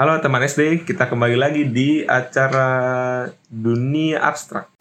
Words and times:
Halo 0.00 0.16
teman 0.16 0.40
SD, 0.40 0.88
kita 0.88 1.12
kembali 1.12 1.36
lagi 1.36 1.68
di 1.68 2.00
acara 2.00 3.28
Dunia 3.52 4.24
Abstrak. 4.24 4.80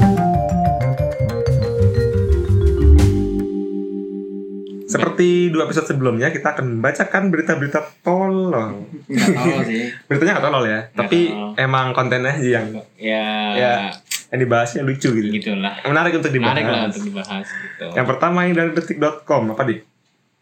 Seperti 4.87 5.51
dua 5.51 5.67
episode 5.67 5.91
sebelumnya, 5.91 6.31
kita 6.31 6.55
akan 6.55 6.79
membacakan 6.79 7.35
berita-berita 7.35 7.99
tolol. 7.99 8.87
Nggak 9.11 9.27
tahu 9.35 9.59
sih. 9.67 9.91
Beritanya 10.07 10.39
nggak 10.39 10.45
tolol 10.47 10.63
ya, 10.63 10.79
tapi 10.95 11.35
tolol. 11.35 11.51
emang 11.59 11.91
kontennya 11.91 12.39
aja 12.39 12.49
yang 12.63 12.67
Ya, 12.95 13.27
Ya. 13.59 13.73
yang 14.31 14.39
dibahasnya 14.39 14.87
lucu 14.87 15.11
gitu. 15.11 15.35
gitulah. 15.35 15.83
Menarik 15.83 16.15
untuk 16.15 16.31
dibahas. 16.31 16.55
Menarik 16.55 16.71
lah 16.71 16.81
untuk 16.87 17.03
dibahas 17.03 17.43
gitu. 17.43 17.91
Yang 17.91 18.07
pertama 18.07 18.47
yang 18.47 18.55
dari 18.55 18.71
detik.com 18.71 19.51
apa 19.51 19.67
di? 19.67 19.83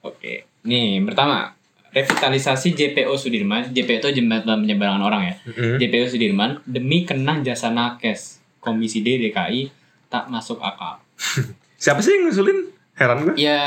Oke. 0.05 0.46
Nih, 0.70 1.02
pertama, 1.02 1.56
revitalisasi 1.98 2.71
JPO 2.71 3.13
Sudirman. 3.13 3.68
JPO 3.68 4.05
itu 4.05 4.09
jembatan 4.16 4.61
penyeberangan 4.61 5.02
orang 5.02 5.21
ya. 5.25 5.36
Mm-hmm. 5.43 5.75
JPO 5.77 6.05
Sudirman 6.07 6.52
demi 6.63 7.02
kenang 7.04 7.41
jasa 7.41 7.67
nakes. 7.67 8.38
Komisi 8.58 8.99
D 8.99 9.17
DKI 9.20 9.71
tak 10.07 10.27
masuk 10.27 10.59
akal. 10.59 11.02
Siapa 11.77 11.99
sih 11.99 12.13
yang 12.13 12.27
ngusulin? 12.27 12.59
Heran 12.94 13.18
gue. 13.23 13.34
Ya 13.38 13.62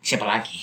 siapa 0.00 0.28
lagi? 0.28 0.58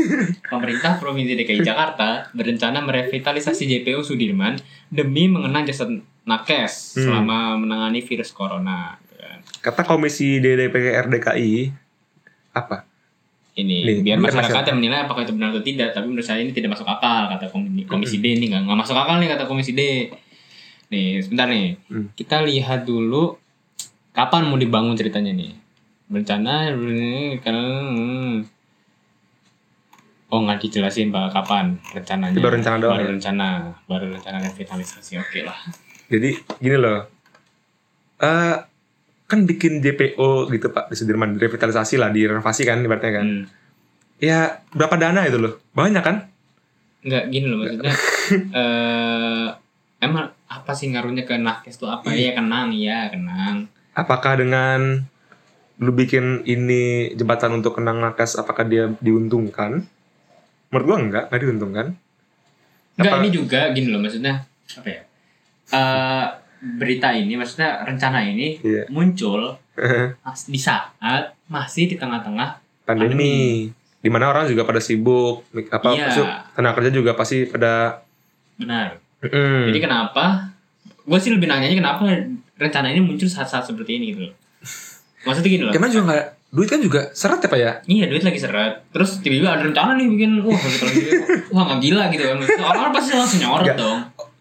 Pemerintah 0.50 0.98
Provinsi 0.98 1.36
DKI 1.36 1.62
Jakarta 1.62 2.26
berencana 2.32 2.80
merevitalisasi 2.80 3.62
JPO 3.64 4.02
Sudirman 4.02 4.58
demi 4.88 5.30
mengenang 5.30 5.62
jasa 5.62 5.86
nakes 6.20 6.90
Hmm. 6.90 7.06
selama 7.06 7.38
menangani 7.56 8.02
virus 8.02 8.30
corona. 8.30 8.98
gitu 9.00 9.14
kan. 9.16 9.38
Kata 9.62 9.82
Komisi 9.84 10.38
DDPR 10.38 11.06
DKI 11.06 11.70
apa? 12.50 12.89
Ini 13.50 13.76
biar 13.82 13.98
biar 14.00 14.18
masyarakat 14.20 14.46
masyarakat. 14.46 14.68
yang 14.70 14.78
menilai 14.78 14.98
apakah 15.02 15.22
itu 15.22 15.32
benar 15.34 15.50
atau 15.50 15.60
tidak. 15.60 15.88
Tapi 15.90 16.06
menurut 16.06 16.22
saya 16.22 16.40
ini 16.40 16.50
tidak 16.50 16.70
masuk 16.72 16.86
akal 16.86 17.26
kata 17.28 17.46
komisi, 17.48 17.82
komisi 17.84 18.16
D 18.18 18.26
ini 18.32 18.46
nggak 18.48 18.78
masuk 18.78 18.94
akal 18.94 19.18
nih 19.18 19.28
kata 19.28 19.44
komisi 19.44 19.72
D. 19.72 19.82
Nih 20.88 21.20
sebentar 21.20 21.46
nih 21.46 21.78
Hmm. 21.86 22.10
kita 22.14 22.42
lihat 22.42 22.82
dulu 22.82 23.34
kapan 24.10 24.46
mau 24.46 24.54
dibangun 24.54 24.94
ceritanya 24.94 25.30
nih. 25.30 25.54
Berencana 26.06 26.70
karena 27.38 27.64
hmm. 27.90 28.36
Oh 30.30 30.38
nggak 30.40 30.62
dijelasin 30.62 31.10
pak 31.10 31.34
kapan 31.34 31.74
rencananya. 31.90 32.38
Baru 32.38 32.54
rencana 32.54 32.76
doang 32.78 32.94
Baru 32.94 33.02
ya? 33.02 33.12
rencana, 33.18 33.48
baru 33.84 34.06
rencana 34.14 34.38
revitalisasi. 34.40 35.18
Oke 35.18 35.42
lah. 35.42 35.58
Jadi 36.06 36.38
gini 36.62 36.76
loh. 36.78 37.02
Eh 38.16 38.54
kan 39.30 39.46
bikin 39.46 39.78
JPO 39.78 40.50
gitu 40.50 40.74
Pak 40.74 40.90
di 40.90 40.98
Sudirman 40.98 41.38
revitalisasi 41.38 41.94
lah 42.02 42.10
direnovasi 42.10 42.66
kan 42.66 42.82
ibaratnya 42.82 43.22
kan. 43.22 43.26
Hmm. 43.26 43.44
Ya 44.18 44.58
berapa 44.74 44.98
dana 44.98 45.22
itu 45.22 45.38
loh? 45.38 45.62
Banyak 45.70 46.02
kan? 46.02 46.16
Nggak 47.06 47.24
gini 47.30 47.46
loh 47.46 47.58
maksudnya. 47.62 47.94
eh 48.60 49.46
emang 50.02 50.34
apa 50.50 50.72
sih 50.74 50.90
ngaruhnya 50.90 51.22
ke 51.22 51.38
nakes 51.38 51.78
tuh 51.78 51.86
apa? 51.86 52.10
Iya 52.10 52.34
kenang, 52.34 52.74
iya 52.74 53.06
kenang. 53.06 53.70
Apakah 53.94 54.34
dengan 54.42 55.06
lu 55.80 55.94
bikin 55.94 56.44
ini 56.44 57.14
jembatan 57.14 57.62
untuk 57.62 57.78
kenang 57.78 58.02
nakes 58.02 58.34
apakah 58.34 58.66
dia 58.66 58.90
diuntungkan? 58.98 59.86
Menurut 60.74 60.84
gua 60.84 60.98
enggak, 60.98 61.24
enggak 61.30 61.40
diuntungkan. 61.46 61.86
Enggak 62.98 63.12
Apa- 63.14 63.22
ini 63.22 63.28
juga 63.30 63.60
gini 63.70 63.88
loh 63.94 64.02
maksudnya 64.02 64.44
apa 64.74 64.88
ya? 64.90 65.02
Eh 65.70 66.26
berita 66.60 67.08
ini 67.16 67.40
maksudnya 67.40 67.82
rencana 67.88 68.20
ini 68.20 68.60
Iya. 68.60 68.84
muncul 68.92 69.56
di 70.46 70.60
saat 70.60 70.92
masih 71.48 71.88
di 71.88 71.96
tengah-tengah 71.96 72.60
Pandemi. 72.84 73.70
Di 74.00 74.08
mana 74.08 74.32
orang 74.32 74.48
juga 74.48 74.64
pada 74.64 74.80
sibuk, 74.80 75.44
apa 75.68 75.92
maksud, 75.92 76.26
tenaga 76.56 76.80
kerja 76.80 76.90
juga 76.90 77.12
pasti 77.12 77.44
pada 77.44 78.00
benar. 78.56 78.96
Mm. 79.20 79.68
Jadi 79.70 79.78
kenapa? 79.78 80.48
Gue 81.04 81.20
sih 81.20 81.28
lebih 81.28 81.46
nanyanya 81.46 81.76
kenapa 81.76 82.08
rencana 82.56 82.88
ini 82.88 83.04
muncul 83.04 83.28
saat-saat 83.28 83.68
seperti 83.68 84.00
ini 84.00 84.04
gitu 84.16 84.20
loh. 84.26 84.34
Maksudnya 85.28 85.50
gini 85.52 85.62
loh. 85.68 85.72
Gimana 85.76 85.92
juga 85.92 86.04
nggak 86.08 86.24
duit 86.50 86.68
kan 86.72 86.80
juga 86.80 87.00
seret 87.12 87.44
ya 87.44 87.48
pak 87.52 87.60
ya? 87.60 87.72
Iya 87.84 88.04
duit 88.08 88.24
lagi 88.24 88.40
seret. 88.40 88.74
Terus 88.88 89.10
tiba-tiba 89.20 89.52
ada 89.52 89.62
rencana 89.68 89.92
nih 90.00 90.06
bikin 90.08 90.30
wah 90.48 90.56
gitu 90.56 90.84
lagi. 90.88 91.00
Wah 91.52 91.62
nggak 91.68 91.80
gila 91.84 92.02
gitu 92.08 92.22
kan. 92.24 92.36
Orang-orang 92.40 92.92
pasti 92.96 93.10
langsung 93.14 93.40
nyorot 93.44 93.76
dong. 93.76 93.98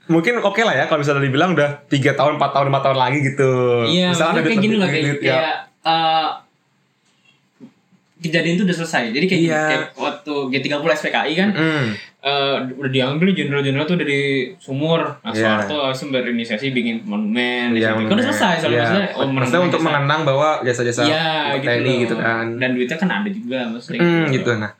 Mungkin 0.09 0.41
oke 0.41 0.61
lah 0.65 0.73
ya 0.73 0.85
kalau 0.85 0.99
misalnya 0.99 1.21
dibilang 1.21 1.53
udah 1.53 1.85
tiga 1.85 2.11
tahun, 2.11 2.35
4 2.35 2.49
tahun, 2.49 2.65
5 2.67 2.81
tahun 2.81 2.97
lagi 2.97 3.17
gitu. 3.23 3.51
Iya, 3.85 4.09
Misalnya 4.09 4.41
kayak 4.41 4.57
gini 4.59 4.75
loh 4.75 4.87
kayak, 4.87 5.05
ya. 5.05 5.13
kayak 5.21 5.55
eh, 5.79 6.27
kejadian 8.19 8.53
itu 8.53 8.63
udah 8.65 8.75
selesai. 8.75 9.03
Jadi 9.11 9.25
kayak, 9.25 9.41
Iya. 9.41 9.61
kayak 9.63 9.85
waktu 9.95 10.33
G30 10.51 10.89
SPKI 10.91 11.33
kan 11.35 11.49
Mm. 11.53 11.85
eh, 12.19 12.55
udah 12.75 12.91
diambil 12.91 13.31
jenderal-jenderal 13.31 13.85
tuh 13.85 13.95
dari 13.95 14.19
sumur. 14.57 14.99
Nah, 15.23 15.31
Iya. 15.31 15.63
Soeharto 15.63 15.75
langsung 15.79 16.09
berinisiasi 16.09 16.73
bikin 16.73 17.05
monumen. 17.05 17.71
Iya, 17.71 17.95
di 17.95 18.03
situ. 18.03 18.09
Kan 18.09 18.15
udah 18.17 18.27
selesai 18.27 18.53
soalnya 18.59 18.75
Iya. 18.75 18.83
maksudnya. 18.83 19.07
Oh, 19.15 19.27
Maksudnya 19.31 19.61
untuk 19.63 19.79
jasa- 19.79 19.87
mengenang 19.87 20.21
bahwa 20.25 20.49
jasa-jasa 20.59 21.01
Iya, 21.05 21.27
gitu, 21.55 21.67
TNI 21.69 21.93
gitu 22.01 22.15
kan. 22.17 22.45
Dan 22.59 22.69
duitnya 22.75 22.97
kan 22.97 23.09
ada 23.13 23.29
juga 23.29 23.59
maksudnya. 23.69 24.01
Hmm, 24.01 24.25
gitu. 24.29 24.51
Nah, 24.53 24.71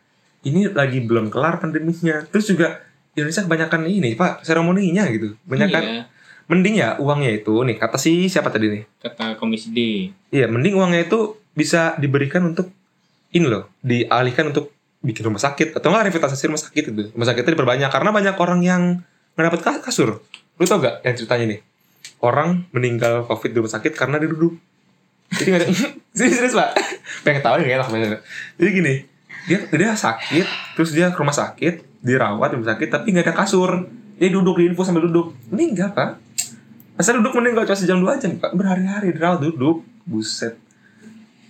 ini 0.42 0.62
lagi 0.68 1.00
belum 1.00 1.26
kelar 1.30 1.64
pandeminya. 1.64 2.18
Terus 2.28 2.46
juga 2.50 2.68
Indonesia 3.14 3.42
kebanyakan 3.42 3.82
ini 3.86 4.14
pak 4.14 4.42
seremoninya 4.42 5.06
gitu. 5.08 5.34
Banyakan 5.44 5.82
Iya, 5.82 6.04
mending 6.46 6.76
ya 6.76 6.90
uangnya 6.98 7.32
itu 7.32 7.54
nih 7.62 7.78
kata 7.78 7.96
si 7.96 8.26
siapa 8.26 8.50
tadi 8.50 8.70
nih? 8.70 8.84
kata 9.00 9.38
Komisi 9.38 9.70
D. 9.70 9.80
Iya, 10.30 10.50
mending 10.50 10.74
uangnya 10.74 11.06
itu 11.06 11.38
bisa 11.54 11.94
diberikan 11.96 12.46
untuk 12.46 12.70
ini 13.30 13.46
loh, 13.46 13.70
dialihkan 13.80 14.50
untuk 14.50 14.74
bikin 15.00 15.24
rumah 15.24 15.38
sakit 15.38 15.78
atau 15.78 15.88
enggak 15.90 16.10
revitalisasi 16.10 16.50
rumah 16.50 16.60
sakit 16.60 16.84
itu. 16.90 17.02
Rumah 17.14 17.28
sakitnya 17.28 17.54
diperbanyak 17.54 17.90
karena 17.90 18.10
banyak 18.10 18.36
orang 18.36 18.60
yang 18.60 18.82
nggak 19.38 19.46
dapat 19.46 19.60
ka- 19.62 19.82
kasur. 19.86 20.20
Lu 20.58 20.66
tau 20.66 20.82
gak 20.82 21.06
yang 21.06 21.16
ceritanya 21.16 21.46
nih? 21.56 21.60
Orang 22.20 22.68
meninggal 22.74 23.24
covid 23.24 23.54
di 23.54 23.58
rumah 23.62 23.72
sakit 23.72 23.94
karena 23.96 24.20
dia 24.20 24.28
duduk. 24.28 24.58
Jadi 25.30 25.48
nggak 25.48 25.62
ada 25.62 25.68
serius, 26.18 26.36
serius 26.36 26.56
pak. 26.58 26.70
Pengen 27.22 27.40
ketawa 27.40 27.62
nggak 27.62 27.80
enak. 27.86 28.22
Jadi 28.58 28.70
gini, 28.74 28.94
dia 29.46 29.60
dia 29.66 29.92
sakit, 29.94 30.46
terus 30.74 30.92
dia 30.92 31.10
ke 31.10 31.18
rumah 31.18 31.32
sakit, 31.32 32.02
dirawat 32.02 32.52
di 32.52 32.56
rumah 32.58 32.70
sakit, 32.72 32.88
tapi 32.90 33.12
nggak 33.12 33.26
ada 33.28 33.36
kasur. 33.36 33.88
Dia 34.16 34.28
duduk 34.28 34.60
di 34.60 34.68
info 34.68 34.84
sambil 34.84 35.08
duduk. 35.08 35.32
Meninggal 35.48 35.96
pak. 35.96 36.20
Masa 36.96 37.16
duduk 37.16 37.32
mending 37.32 37.56
kalau 37.56 37.66
cuma 37.66 37.80
sejam 37.80 37.98
dua 37.98 38.20
jam 38.20 38.36
pak. 38.36 38.52
Berhari-hari 38.52 39.16
dirawat 39.16 39.40
duduk. 39.40 39.88
Buset. 40.04 40.60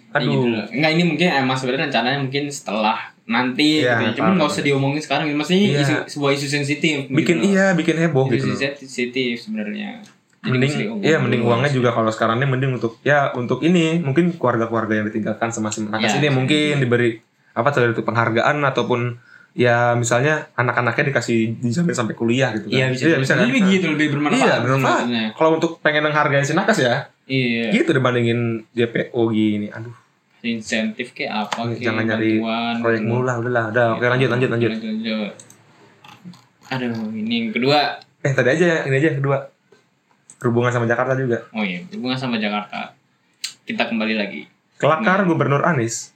Gitu 0.10 0.26
Aduh. 0.26 0.46
loh. 0.46 0.66
Enggak 0.70 0.92
ini 0.94 1.04
mungkin 1.06 1.28
emang 1.30 1.58
sebenarnya 1.58 1.90
rencananya 1.90 2.20
mungkin 2.20 2.44
setelah 2.50 2.98
nanti 3.26 3.82
Iya, 3.82 3.94
gitu 3.94 4.04
ya. 4.04 4.12
Cuman 4.14 4.26
paham. 4.26 4.38
nggak 4.38 4.50
usah 4.50 4.64
diomongin 4.66 5.02
sekarang. 5.02 5.26
Maksudnya 5.34 5.60
ini 5.60 5.70
Iya. 5.70 5.82
isu, 5.82 5.96
sebuah 6.10 6.32
isu 6.34 6.48
sensitif. 6.50 6.96
bikin 7.10 7.36
gitu 7.42 7.54
iya 7.54 7.66
bikin 7.74 7.96
heboh 7.98 8.26
Isu 8.26 8.34
gitu 8.34 8.48
sensitif 8.78 9.46
sebenarnya. 9.46 10.02
Jadi 10.40 10.50
mending 10.50 10.72
iya 11.04 11.18
mending 11.20 11.44
uangnya 11.44 11.68
juga 11.68 11.92
kalau 11.92 12.08
sekarang 12.10 12.40
ini 12.40 12.48
mending 12.48 12.72
untuk 12.80 12.98
ya 13.04 13.34
untuk 13.36 13.60
ini 13.60 14.00
mungkin 14.00 14.34
keluarga-keluarga 14.34 14.98
yang 14.98 15.06
ditinggalkan 15.06 15.52
sama 15.52 15.68
si 15.68 15.84
nakes 15.84 16.16
Ya, 16.16 16.18
ini 16.18 16.30
mungkin 16.32 16.80
diberi 16.80 17.20
apa 17.52 17.68
tadi 17.70 17.90
itu 17.90 18.02
penghargaan 18.02 18.62
ataupun 18.64 19.18
ya 19.52 19.94
misalnya 19.94 20.48
anak-anaknya 20.54 21.10
dikasih 21.10 21.58
dijamin 21.58 21.92
sampai 21.92 22.14
kuliah 22.14 22.54
gitu 22.54 22.68
kan 22.68 22.76
Iya 22.76 22.86
bisa. 22.90 23.04
iya, 23.04 23.18
bisa 23.18 23.34
kan? 23.34 23.42
Jadi 23.42 23.54
begitu 23.56 23.86
lebih 23.90 24.08
bermanfaat. 24.14 24.40
iya 24.40 24.54
bermanfaat 24.60 25.04
kalau 25.34 25.50
untuk 25.56 25.72
pengen 25.80 26.04
menghargai 26.06 26.42
si 26.42 26.54
nakes 26.54 26.80
ya 26.80 27.10
Iya. 27.26 27.70
gitu 27.72 27.90
dibandingin 27.92 28.40
JPO 28.72 29.22
gini 29.30 29.70
aduh 29.70 29.94
Insentif 30.40 31.12
kayak 31.12 31.46
apa 31.46 31.68
kayak 31.68 31.84
jangan 31.84 32.04
nyari 32.06 32.40
proyek 32.80 33.02
mulu 33.04 33.22
lah 33.24 33.36
udah 33.38 33.52
lah 33.52 33.66
udah 33.68 33.86
oke 33.94 34.06
lanjut 34.08 34.30
lanjut 34.30 34.50
lanjut 34.50 34.70
Lanjut, 34.72 34.88
lanjut. 34.88 35.34
Aduh, 36.70 37.10
ini 37.12 37.34
yang 37.36 37.52
kedua. 37.52 37.98
eh 38.20 38.32
tadi 38.32 38.50
aja 38.52 38.84
ini 38.84 38.96
aja 38.96 39.10
kedua 39.12 39.42
berhubungan 40.38 40.70
sama 40.70 40.86
Jakarta 40.86 41.16
juga 41.16 41.44
Oh 41.50 41.60
iya, 41.62 41.82
hubungan 41.90 42.16
sama 42.16 42.38
Jakarta. 42.38 42.94
Kita 43.64 43.86
kembali 43.86 44.16
lagi. 44.16 44.42
kelakar 44.76 45.24
Gubernur 45.24 45.60
Anies 45.62 46.16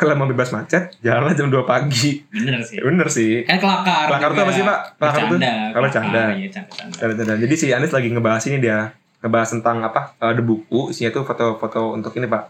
kalau 0.00 0.16
mau 0.16 0.24
bebas 0.24 0.48
macet 0.48 0.96
jalanlah 0.98 1.30
jam 1.30 1.46
2 1.46 1.60
pagi 1.62 2.24
Bener 2.26 2.58
sih. 2.60 2.80
bener 2.80 3.06
sih 3.06 3.44
Kan 3.44 3.60
kelakar. 3.60 4.08
Kelakar 4.08 4.30
tuh 4.32 4.42
apa 4.42 4.52
sih, 4.52 4.64
Pak? 4.64 4.78
Kelakar 4.96 5.22
tuh? 5.28 5.36
Oh, 5.36 5.80
bercanda. 5.80 6.20
Iya, 6.32 6.48
dan, 6.96 7.20
dan. 7.20 7.36
Jadi 7.38 7.54
si 7.54 7.66
Anies 7.68 7.90
lagi 7.90 8.08
ngebahas 8.08 8.42
ini 8.46 8.56
dia 8.58 8.90
ngebahas 9.20 9.48
tentang 9.52 9.84
apa 9.84 10.16
eh, 10.16 10.32
the 10.32 10.40
buku 10.40 10.88
isinya 10.88 11.12
tuh 11.12 11.22
foto-foto 11.22 11.92
untuk 11.92 12.16
ini 12.16 12.24
pak 12.24 12.48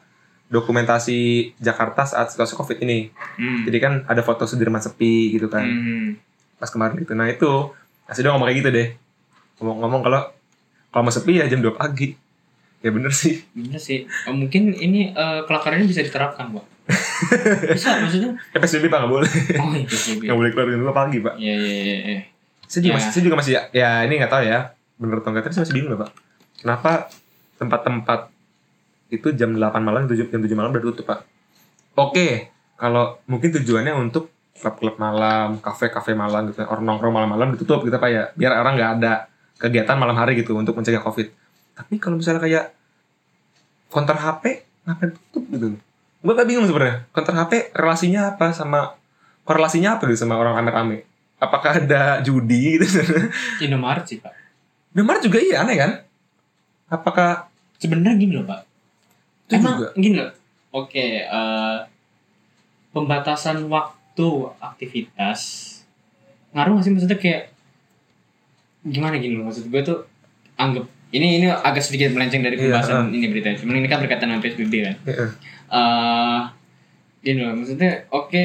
dokumentasi 0.50 1.18
Jakarta 1.56 2.02
saat 2.04 2.28
situasi 2.28 2.54
covid 2.54 2.78
ini. 2.80 3.10
Hmm. 3.36 3.62
Jadi 3.64 3.78
kan 3.78 3.92
ada 4.04 4.20
foto 4.20 4.44
Sudirman 4.44 4.78
sepi 4.78 5.32
gitu 5.32 5.46
kan 5.46 5.62
Hmm. 5.62 6.08
pas 6.56 6.68
kemarin 6.68 6.98
gitu. 6.98 7.14
Nah 7.14 7.26
itu 7.26 7.70
asli 8.04 8.20
dia 8.20 8.30
ngomong 8.30 8.46
kayak 8.46 8.58
gitu 8.58 8.70
deh. 8.70 8.88
Ngomong-ngomong 9.56 10.02
kalau 10.02 10.20
kalau 10.88 11.02
mau 11.02 11.10
sepi 11.10 11.38
ya 11.38 11.46
jam 11.46 11.58
2 11.58 11.70
pagi. 11.72 12.14
Ya 12.80 12.90
bener 12.90 13.12
sih. 13.12 13.44
Bener 13.52 13.76
sih. 13.76 14.08
Eh, 14.08 14.32
mungkin 14.32 14.72
ini 14.72 15.12
eh, 15.12 15.40
kelakar 15.44 15.76
ini 15.76 15.84
bisa 15.84 16.00
diterapkan, 16.00 16.48
Pak. 16.50 16.64
bisa 17.76 18.00
maksudnya? 18.02 18.34
Ya 18.50 18.58
PSBB 18.58 18.90
pak 18.90 18.98
nggak 18.98 19.12
boleh. 19.12 19.30
Oh 19.62 19.70
iya, 19.76 19.86
PSBB. 19.86 20.26
Nggak 20.26 20.38
boleh 20.40 20.50
keluar 20.50 20.66
jam 20.66 20.80
2 20.82 20.90
pagi 20.90 21.18
pak. 21.20 21.34
Iya, 21.38 21.54
iya, 21.54 21.74
iya, 21.76 21.96
iya. 22.02 22.20
Saya 22.66 22.80
juga 22.82 22.90
Ya. 22.90 22.96
masih 22.98 23.10
saya 23.10 23.22
juga 23.22 23.36
masih 23.38 23.52
ya 23.70 23.90
ini 24.06 24.14
nggak 24.18 24.32
tahu 24.32 24.42
ya 24.42 24.58
bener 24.96 25.16
atau 25.18 25.30
enggak 25.30 25.44
tapi 25.46 25.54
saya 25.54 25.62
masih 25.68 25.76
bingung 25.76 25.92
pak. 25.94 26.10
Kenapa 26.58 26.90
tempat-tempat 27.56 28.20
itu 29.10 29.28
jam 29.34 29.50
8 29.54 29.82
malam 29.82 30.00
jam 30.06 30.16
7 30.26 30.30
jam 30.30 30.40
7 30.42 30.58
malam 30.58 30.70
udah 30.72 30.82
tutup 30.82 31.04
pak. 31.06 31.20
Oke, 31.94 32.48
kalau 32.74 33.18
mungkin 33.26 33.50
tujuannya 33.52 33.92
untuk 33.92 34.30
klub-klub 34.56 34.96
malam, 34.96 35.58
kafe-kafe 35.58 36.12
malam 36.12 36.48
gitu, 36.48 36.62
orang 36.64 36.84
nongkrong 36.84 37.12
malam-malam 37.12 37.54
ditutup 37.54 37.80
gitu 37.82 37.96
pak 37.96 38.10
ya, 38.10 38.22
biar 38.34 38.56
orang 38.56 38.74
nggak 38.76 38.90
ada 39.00 39.12
kegiatan 39.56 39.96
malam 39.96 40.16
hari 40.16 40.38
gitu 40.38 40.56
untuk 40.56 40.72
mencegah 40.74 41.02
covid. 41.02 41.28
Tapi 41.80 41.96
kalau 41.96 42.20
misalnya 42.20 42.44
kayak 42.44 42.64
counter 43.88 44.16
HP 44.16 44.44
ngapain 44.84 45.10
tutup 45.16 45.44
gitu? 45.50 45.66
Gue 46.20 46.32
gak 46.36 46.48
bingung 46.48 46.68
sebenarnya. 46.68 47.08
Counter 47.16 47.34
HP 47.34 47.72
relasinya 47.72 48.36
apa 48.36 48.52
sama 48.52 48.94
korelasinya 49.48 49.96
apa 49.96 50.04
gitu 50.12 50.28
sama 50.28 50.36
orang 50.36 50.60
rame-rame? 50.60 51.08
Apakah 51.40 51.80
ada 51.80 52.20
judi 52.20 52.76
gitu? 52.76 52.84
Indomaret 53.64 54.04
sih 54.04 54.20
pak 54.20 54.36
Indomaret 54.92 55.24
juga 55.24 55.40
iya 55.40 55.64
aneh 55.64 55.76
kan? 55.80 55.92
Apakah 56.92 57.50
sebenarnya 57.80 58.20
gini 58.20 58.32
loh 58.36 58.44
pak 58.44 58.60
itu 59.50 59.56
emang 59.58 59.76
juga? 59.80 59.88
gini 59.96 60.14
loh 60.20 60.30
oke 60.70 61.06
eh, 61.26 61.78
pembatasan 62.92 63.66
waktu 63.66 64.28
aktivitas 64.60 65.40
ngaruh 66.52 66.78
nggak 66.78 66.84
sih 66.84 66.92
maksudnya 66.92 67.18
kayak 67.18 67.42
gimana 68.84 69.16
gini 69.18 69.40
loh 69.40 69.48
maksud 69.48 69.66
gue 69.72 69.80
tuh 69.82 69.98
anggap 70.60 70.86
ini 71.10 71.38
ini 71.38 71.46
agak 71.48 71.80
sedikit 71.80 72.10
melenceng 72.10 72.40
dari 72.40 72.54
Iya, 72.54 72.70
pembahasan 72.70 73.10
ini 73.10 73.26
berita 73.26 73.54
cuman 73.56 73.74
ini 73.76 73.86
kan 73.86 73.98
berkaitan 73.98 74.26
dengan 74.28 74.40
PSBB 74.40 74.74
kan 74.80 74.96
Iya. 75.04 75.24
eh 75.68 76.40
gini 77.20 77.40
loh 77.40 77.54
maksudnya 77.54 77.90
oke 78.08 78.44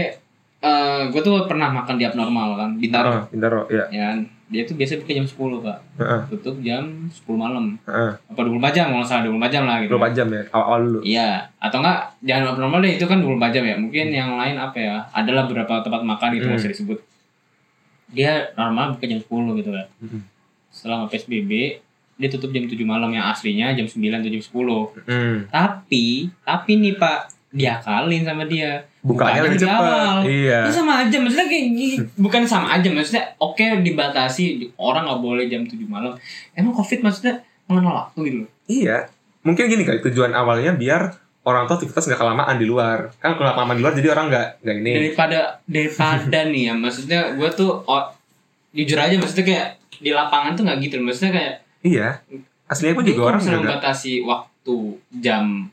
eh 0.60 1.02
gue 1.08 1.22
tuh 1.22 1.46
pernah 1.46 1.70
makan 1.72 1.96
di 1.96 2.04
abnormal 2.04 2.50
kan 2.56 2.70
Bintaro 2.76 3.10
Oh, 3.12 3.24
Bintaro, 3.28 3.60
ya. 3.68 3.86
ya 3.90 4.04
kan 4.10 4.20
dia 4.46 4.62
tuh 4.62 4.74
biasa 4.74 4.98
buka 5.00 5.10
jam 5.12 5.26
10 5.26 5.36
pak 5.60 5.78
Heeh, 5.98 6.22
tutup 6.30 6.56
jam 6.60 6.84
10 7.08 7.18
malam 7.34 7.66
heeh. 7.82 8.12
apa 8.14 8.40
24 8.40 8.72
jam 8.72 8.86
kalau 8.88 9.00
nggak 9.00 9.10
salah 9.10 9.24
24 9.26 9.50
jam 9.52 9.64
lah 9.64 9.76
gitu 9.80 9.92
24 9.96 10.14
jam 10.14 10.28
ya, 10.30 10.42
awal-awal 10.52 10.80
dulu. 10.84 11.00
Iya, 11.02 11.30
atau 11.58 11.78
enggak 11.80 12.00
jangan 12.22 12.46
abnormal 12.52 12.80
deh 12.80 12.94
itu 12.94 13.06
kan 13.06 13.18
24 13.20 13.50
jam 13.52 13.64
ya. 13.64 13.76
Mungkin 13.76 14.06
yang 14.12 14.30
lain 14.36 14.56
apa 14.56 14.78
ya? 14.78 14.96
Adalah 15.12 15.44
beberapa 15.46 15.82
tempat 15.82 16.02
makan 16.04 16.30
gitu 16.32 16.46
Hmm. 16.46 16.58
usah 16.58 16.70
disebut. 16.70 17.00
Dia 18.08 18.54
normal 18.54 18.94
buka 18.94 19.06
jam 19.08 19.18
10 19.20 19.26
gitu 19.58 19.70
kan. 19.72 19.86
Hmm. 19.98 20.22
Selama 20.70 21.04
PSBB 21.08 21.82
dia 22.16 22.30
tutup 22.32 22.56
jam 22.56 22.64
7 22.64 22.80
malam 22.88 23.12
yang 23.12 23.28
aslinya 23.28 23.76
jam 23.76 23.84
9 23.84 24.00
atau 24.00 24.32
jam 24.32 24.44
10. 24.44 25.08
Hmm. 25.08 25.38
Tapi, 25.52 26.32
tapi 26.48 26.72
nih 26.80 26.96
Pak, 26.96 27.20
diakalin 27.52 28.24
sama 28.24 28.44
dia. 28.48 28.84
Bukanya 29.04 29.48
lebih 29.48 29.60
cepat. 29.60 30.24
Iya. 30.24 30.68
Ini 30.68 30.72
sama 30.72 30.94
aja, 31.04 31.16
maksudnya 31.20 31.48
kayak 31.48 31.66
gini. 31.72 31.98
Bukan 32.16 32.44
sama 32.48 32.68
aja, 32.76 32.88
maksudnya 32.88 33.24
oke 33.40 33.64
dibatasi 33.84 34.76
orang 34.80 35.08
nggak 35.08 35.22
boleh 35.22 35.46
jam 35.52 35.68
7 35.68 35.76
malam. 35.88 36.16
Emang 36.56 36.72
Covid 36.76 37.04
maksudnya 37.04 37.44
mengenal 37.68 38.08
waktu 38.08 38.20
gitu. 38.32 38.38
Iya. 38.68 39.12
Mungkin 39.46 39.70
gini 39.70 39.84
kali 39.86 40.02
tujuan 40.02 40.34
awalnya 40.34 40.74
biar 40.74 41.14
orang 41.46 41.70
tuh 41.70 41.78
aktivitas 41.78 42.10
nggak 42.10 42.20
kelamaan 42.20 42.58
di 42.58 42.66
luar. 42.66 43.14
Kan 43.22 43.38
kalau 43.38 43.54
kelamaan 43.54 43.78
di 43.78 43.84
luar 43.86 43.94
jadi 43.94 44.10
orang 44.12 44.26
nggak 44.34 44.48
nggak 44.66 44.78
ini. 44.82 44.92
daripada 44.98 45.40
daripada 45.70 46.40
nih 46.50 46.64
ya 46.66 46.74
maksudnya 46.74 47.20
gue 47.38 47.50
tuh 47.54 47.72
oh, 47.86 48.04
jujur 48.74 48.98
aja 48.98 49.16
maksudnya 49.22 49.46
kayak 49.46 49.68
di 50.02 50.12
lapangan 50.12 50.58
tuh 50.58 50.64
nggak 50.66 50.80
gitu 50.82 50.96
maksudnya 51.00 51.32
kayak 51.38 51.54
Iya. 51.86 52.10
Aslinya 52.66 52.94
pun 52.94 53.04
dia 53.04 53.14
juga 53.14 53.24
orang 53.30 53.42
membatasi 53.42 54.20
waktu 54.22 54.76
jam 55.16 55.70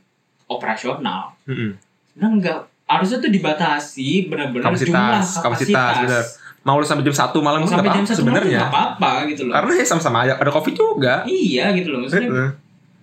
operasional 0.47 1.33
Mm-mm. 1.43 1.73
nah 2.13 2.29
enggak 2.29 2.61
harusnya 2.85 3.17
tuh 3.19 3.33
dibatasi 3.33 4.29
benar-benar 4.29 4.69
Kapasitas, 4.69 4.87
jumlah 4.87 5.09
kapasitas, 5.09 5.41
kapasitas, 5.41 5.97
benar. 6.05 6.25
Mau 6.63 6.77
lu 6.77 6.85
sampai 6.85 7.03
jam 7.03 7.17
1 7.17 7.33
malam 7.41 7.65
sampai 7.65 7.89
jam 7.89 7.97
apa-apa 7.97 8.07
satu 8.07 8.21
sebenarnya. 8.21 8.61
nggak 8.61 8.71
apa-apa 8.71 9.11
gitu 9.27 9.43
loh 9.43 9.55
Karena 9.57 9.73
ya 9.75 9.85
sama-sama 9.85 10.19
aja 10.23 10.37
ada 10.37 10.51
covid 10.51 10.75
juga. 10.75 11.15
iya 11.25 11.73
gitu 11.73 11.89
loh 11.89 12.05
maksudnya 12.05 12.29
Heeh. 12.29 12.51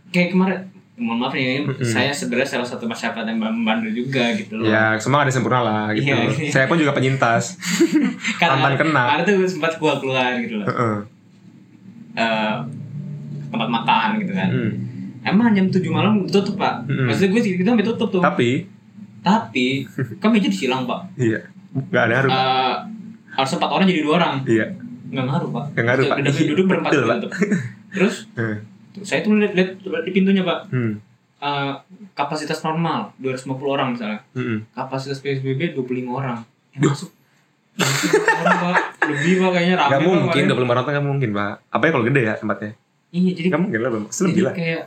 kayak 0.10 0.30
kemarin 0.32 0.60
mohon 0.96 1.18
maaf 1.18 1.34
nih 1.34 1.66
Mm-mm. 1.66 1.82
saya 1.82 2.12
sebenarnya 2.12 2.50
salah 2.54 2.68
satu 2.68 2.86
masyarakat 2.86 3.24
yang 3.26 3.36
membandel 3.36 3.90
juga 3.92 4.30
gitu 4.34 4.54
loh 4.56 4.64
Ya, 4.64 4.94
semua 4.96 5.24
ada 5.24 5.32
sempurna 5.32 5.60
lah 5.60 5.86
gitu. 5.92 6.06
Iya. 6.06 6.54
Saya 6.54 6.66
pun 6.68 6.76
juga 6.76 6.92
penyintas. 6.92 7.58
Karena 8.40 8.62
tantan 8.62 8.74
kena. 8.78 9.04
ada 9.10 9.22
tuh 9.26 9.42
sempat 9.44 9.74
keluar 9.76 9.98
keluar 9.98 10.38
gitu 10.38 10.56
loh 10.56 10.68
Heeh. 10.68 10.98
Eh, 12.16 12.56
tempat 13.50 13.68
makan 13.68 14.08
gitu 14.18 14.32
kan 14.32 14.50
Hmm. 14.50 14.72
Emang 15.22 15.52
jam 15.52 15.68
7 15.68 15.84
malam 15.86 16.24
tutup 16.24 16.56
pak 16.56 16.86
Mm-mm. 16.86 17.06
Maksudnya 17.06 17.30
gue 17.30 17.42
kita 17.54 17.68
sampai 17.68 17.84
tutup 17.84 18.08
tuh 18.10 18.22
Tapi 18.22 18.64
Tapi 19.20 19.84
Kan 20.24 20.32
meja 20.32 20.48
disilang 20.48 20.84
pak 20.84 21.12
iya. 21.16 21.44
Nggak 21.70 22.02
ada 22.02 22.14
ngaruh. 22.16 22.32
Eh, 22.32 22.76
Harus 23.30 23.52
empat 23.54 23.68
orang 23.70 23.86
jadi 23.86 24.00
dua 24.00 24.16
orang 24.16 24.34
Iya. 24.44 24.66
Nggak 25.10 25.26
ngaruh 25.26 25.50
pak 25.50 25.66
Nggak 25.70 25.86
ngaruh, 25.86 26.04
Pak. 26.06 26.18
Udah 26.20 26.34
duduk 26.34 26.66
berempat 26.66 26.92
Betul, 26.92 27.04
Pak. 27.06 27.18
Terus 27.92 28.16
tuh, 28.96 29.04
Saya 29.08 29.20
tuh 29.20 29.36
lihat 29.36 29.54
lihat 29.54 29.70
di 30.02 30.12
pintunya 30.14 30.42
pak 30.42 30.60
Hmm. 30.70 30.94
Eh, 31.38 31.74
Kapasitas 32.14 32.60
normal 32.62 33.12
250 33.18 33.60
orang 33.70 33.88
misalnya 33.92 34.20
Mm-mm. 34.32 34.72
Kapasitas 34.72 35.20
PSBB 35.20 35.76
25 35.76 35.84
orang 36.10 36.40
Yang 36.74 36.96
masuk 36.96 37.10
25 37.76 37.84
orang 38.40 38.58
pak 38.62 38.76
Lebih 39.04 39.34
pak 39.38 39.50
kayaknya 39.52 39.76
rame 39.78 39.90
Gak 39.90 40.02
mungkin, 40.02 40.42
kemarin. 40.48 40.64
25 40.64 40.72
orang 40.72 40.84
tuh 40.84 40.94
gak 40.94 41.06
mungkin, 41.06 41.30
Pak. 41.34 41.54
Apa 41.70 41.84
ya 41.84 41.92
kalau 41.92 42.06
gede 42.06 42.22
ya 42.22 42.34
tempatnya? 42.36 42.72
Iya 43.10 43.32
jadi 43.34 43.48
lah, 43.50 43.90
Bang. 43.90 44.04
jadi 44.06 44.28
Lebih 44.28 44.44
lah. 44.44 44.54
kayak 44.54 44.84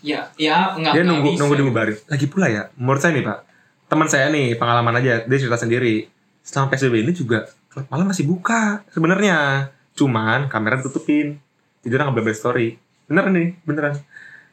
Ya 0.00 0.20
ya 0.34 0.72
nggak 0.72 0.92
Dia 0.94 1.02
nggak 1.02 1.10
nunggu 1.10 1.28
bisa. 1.28 1.40
nunggu 1.42 1.56
dibubarin. 1.56 1.96
Lagi 2.06 2.26
pula 2.26 2.46
ya, 2.46 2.62
menurut 2.74 2.98
saya 2.98 3.12
nih, 3.12 3.24
Pak. 3.24 3.38
Teman 3.86 4.08
saya 4.08 4.26
nih, 4.28 4.46
pengalaman 4.54 4.94
aja, 4.94 5.12
dia 5.22 5.38
cerita 5.38 5.56
sendiri. 5.56 6.08
Selama 6.40 6.70
PSBB 6.70 6.94
ini 7.02 7.12
juga 7.12 7.38
klub 7.68 7.84
malam 7.88 8.08
masih 8.08 8.24
buka 8.24 8.80
sebenarnya. 8.88 9.68
Cuman 9.92 10.46
kamera 10.46 10.78
ditutupin. 10.78 11.36
Jadi 11.82 11.92
orang 11.92 12.10
nggak 12.10 12.32
story. 12.32 12.78
Beneran 13.04 13.32
nih, 13.32 13.48
beneran. 13.62 13.94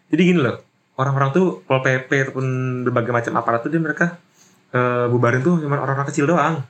Jadi 0.08 0.22
gini 0.24 0.40
loh, 0.40 0.60
orang-orang 0.96 1.30
tuh 1.32 1.46
Pol 1.62 1.80
PP 1.80 2.10
ataupun 2.26 2.46
berbagai 2.84 3.12
macam 3.14 3.34
aparat 3.36 3.60
tuh 3.62 3.70
dia 3.70 3.80
mereka 3.80 4.18
eh, 4.72 5.08
bubarin 5.08 5.40
tuh 5.40 5.62
cuma 5.62 5.78
orang-orang 5.78 6.10
kecil 6.10 6.28
doang. 6.28 6.64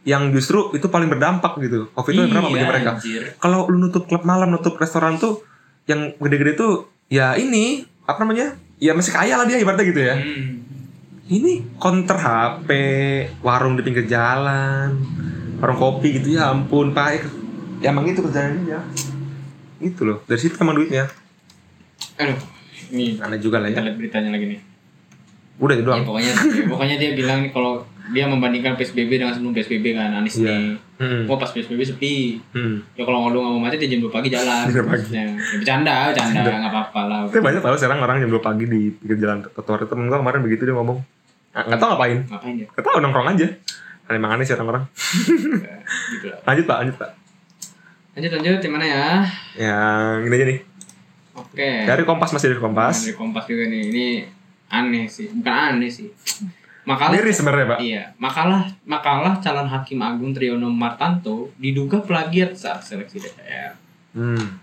Yang 0.00 0.22
justru 0.34 0.72
itu 0.72 0.88
paling 0.88 1.12
berdampak 1.12 1.60
gitu. 1.60 1.92
Covid 1.92 2.12
itu 2.14 2.22
berapa 2.26 2.48
bagi 2.48 2.56
Iya, 2.56 2.68
mereka? 2.68 2.90
kalau 3.36 3.68
lu 3.68 3.76
nutup 3.78 4.08
klub 4.08 4.24
malam, 4.24 4.48
nutup 4.48 4.76
restoran 4.76 5.20
tuh 5.20 5.44
yang 5.90 6.14
gede-gede 6.22 6.54
tuh 6.54 6.86
ya 7.10 7.34
ini 7.34 7.82
apa 8.06 8.22
namanya? 8.22 8.54
Ya 8.78 8.94
masih 8.94 9.10
kaya 9.10 9.34
lah 9.34 9.44
dia 9.44 9.58
ibaratnya 9.58 9.86
gitu 9.90 10.00
ya. 10.00 10.14
Hmm. 10.14 10.62
Ini 11.30 11.78
counter 11.78 12.18
HP, 12.18 12.70
warung 13.42 13.74
di 13.78 13.82
pinggir 13.86 14.06
jalan, 14.06 14.98
warung 15.58 15.78
kopi 15.78 16.22
gitu 16.22 16.38
ya 16.38 16.54
ampun 16.54 16.94
pak. 16.94 17.26
Ya 17.82 17.90
emang 17.90 18.06
itu 18.06 18.22
kerjaan 18.22 18.66
dia. 18.66 18.82
Itu 19.82 20.06
loh, 20.06 20.18
dari 20.26 20.38
situ 20.38 20.54
emang 20.58 20.78
duitnya. 20.78 21.10
Aduh, 22.20 22.36
ini 22.92 23.16
Aneh 23.22 23.40
juga 23.40 23.62
lah 23.62 23.70
kita 23.72 23.80
ya. 23.80 23.86
lihat 23.90 23.96
beritanya 23.96 24.30
lagi 24.34 24.46
nih. 24.56 24.60
Udah 25.60 25.74
itu 25.74 25.82
Ya, 25.82 25.86
doang. 25.86 26.02
pokoknya 26.02 26.32
ya, 26.32 26.36
pokoknya 26.66 26.96
dia 26.96 27.10
bilang 27.12 27.38
nih 27.40 27.50
kalau 27.50 27.72
dia 28.10 28.24
membandingkan 28.24 28.74
PSBB 28.74 29.10
dengan 29.14 29.30
sebelum 29.30 29.52
PSBB 29.52 29.92
kan 29.92 30.10
Anies 30.14 30.34
Iya. 30.34 30.50
nih. 30.50 30.66
Hmm. 30.96 31.22
Wah 31.24 31.36
pas 31.36 31.48
PSBB 31.48 31.80
sepi. 31.86 32.40
Hmm. 32.50 32.80
Ya 32.92 33.04
kalau 33.04 33.28
lu 33.28 33.38
nggak 33.38 33.52
mau 33.52 33.62
mati 33.62 33.76
dia 33.76 33.88
jam 33.88 34.00
2 34.00 34.10
pagi 34.10 34.28
jalan. 34.28 34.64
Jam 34.66 34.82
2 34.82 34.90
pagi. 34.90 35.04
Ya, 35.10 35.24
bercanda, 35.54 35.94
bercanda 36.10 36.40
nggak 36.50 36.72
apa-apa 36.72 37.00
lah. 37.06 37.20
Tapi 37.26 37.40
banyak 37.40 37.60
tahu 37.60 37.76
sekarang 37.76 37.98
orang 38.00 38.16
jam 38.18 38.28
2 38.28 38.40
pagi 38.40 38.64
di 38.64 38.80
pinggir 38.90 39.16
jalan 39.20 39.44
trotoar 39.44 39.84
temen 39.84 40.08
gua 40.08 40.18
kemarin 40.18 40.40
begitu 40.40 40.64
dia 40.64 40.74
ngomong. 40.74 40.98
Nggak 41.50 41.64
nggak 41.66 41.78
tahu 41.78 41.88
ngapain. 41.92 42.18
Ngapain 42.26 42.54
ya? 42.56 42.66
Nggak 42.66 42.84
tahu 42.84 42.96
nongkrong 42.98 43.28
aja. 43.30 43.46
Kan 44.02 44.12
emang 44.12 44.30
aneh 44.32 44.44
sih 44.44 44.54
orang-orang. 44.54 44.82
Gitu 46.10 46.26
lah. 46.26 46.38
Lanjut 46.44 46.64
pak, 46.64 46.76
lanjut 46.82 46.96
pak. 46.96 47.10
Lanjut 48.10 48.30
lanjut 48.32 48.58
di 48.58 48.68
mana 48.68 48.84
ya? 48.84 49.06
Yang 49.54 50.16
ini 50.26 50.34
aja 50.34 50.46
nih. 50.46 50.58
Oke. 51.30 51.70
Dari 51.86 52.02
Kompas 52.02 52.30
masih 52.30 52.50
dari 52.50 52.60
Kompas. 52.60 52.96
Dari 53.00 53.14
Kompas 53.14 53.44
juga 53.46 53.64
nih. 53.66 53.82
Ini 53.86 54.06
aneh 54.70 55.04
sih. 55.04 55.28
Bukan 55.28 55.50
aneh 55.52 55.90
sih. 55.90 56.08
Makalah 56.88 57.12
Miris 57.12 57.36
sebenarnya 57.36 57.66
pak. 57.76 57.78
Iya, 57.84 58.02
makalah 58.16 58.62
makalah 58.88 59.36
calon 59.38 59.68
hakim 59.68 60.00
agung 60.00 60.32
Triyono 60.32 60.72
Martanto 60.72 61.52
diduga 61.60 62.00
plagiat 62.00 62.56
saat 62.56 62.80
seleksi 62.80 63.20
DPR. 63.20 63.76
Hmm. 64.16 64.58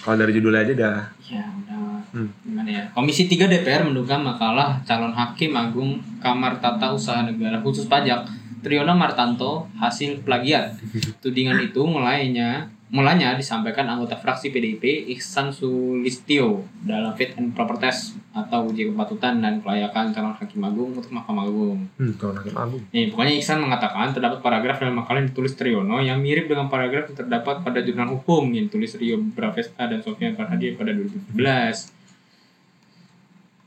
Kalau 0.00 0.16
dari 0.16 0.32
judulnya 0.32 0.64
aja 0.64 0.74
dah. 0.74 0.98
Ya, 1.28 1.44
udah 1.44 1.80
Hmm. 2.10 2.26
gimana 2.42 2.66
ya? 2.66 2.84
Komisi 2.90 3.30
3 3.30 3.46
DPR 3.46 3.86
menduga 3.86 4.18
makalah 4.18 4.82
calon 4.82 5.14
hakim 5.14 5.54
agung 5.54 6.02
Kamar 6.18 6.58
Tata 6.58 6.90
Usaha 6.90 7.22
Negara 7.22 7.62
Khusus 7.62 7.86
Pajak 7.86 8.26
Triyono 8.66 8.98
Martanto 8.98 9.70
hasil 9.78 10.26
plagiat. 10.26 10.74
Tudingan 11.22 11.62
itu 11.62 11.86
mulainya 11.86 12.66
mulanya 12.90 13.38
disampaikan 13.38 13.86
anggota 13.86 14.18
fraksi 14.18 14.50
PDIP 14.50 15.06
Ihsan 15.14 15.54
Sulistio 15.54 16.66
dalam 16.82 17.14
fit 17.14 17.38
and 17.38 17.54
proper 17.54 17.78
test 17.78 18.18
atau 18.34 18.66
uji 18.66 18.90
kepatutan 18.90 19.38
dan 19.38 19.62
kelayakan 19.62 20.10
calon 20.10 20.34
hakim 20.34 20.58
agung 20.66 20.90
untuk 20.98 21.06
Mahkamah 21.14 21.46
Agung. 21.46 21.86
Hmm, 21.94 22.14
hakim 22.18 22.54
agung. 22.58 22.82
Nih, 22.90 23.14
pokoknya 23.14 23.34
Iksan 23.38 23.62
mengatakan 23.62 24.10
terdapat 24.10 24.42
paragraf 24.42 24.82
dalam 24.82 24.98
makalah 24.98 25.22
yang 25.22 25.30
ditulis 25.30 25.54
Triyono 25.54 26.02
yang 26.02 26.18
mirip 26.18 26.50
dengan 26.50 26.66
paragraf 26.66 27.14
yang 27.14 27.18
terdapat 27.22 27.62
pada 27.62 27.78
jurnal 27.78 28.10
hukum 28.10 28.50
yang 28.50 28.66
ditulis 28.66 28.98
Rio 28.98 29.22
Bravesta 29.22 29.86
dan 29.86 30.02
Sofian 30.02 30.34
Farhadi 30.34 30.74
pada 30.74 30.90
2017. 30.90 31.94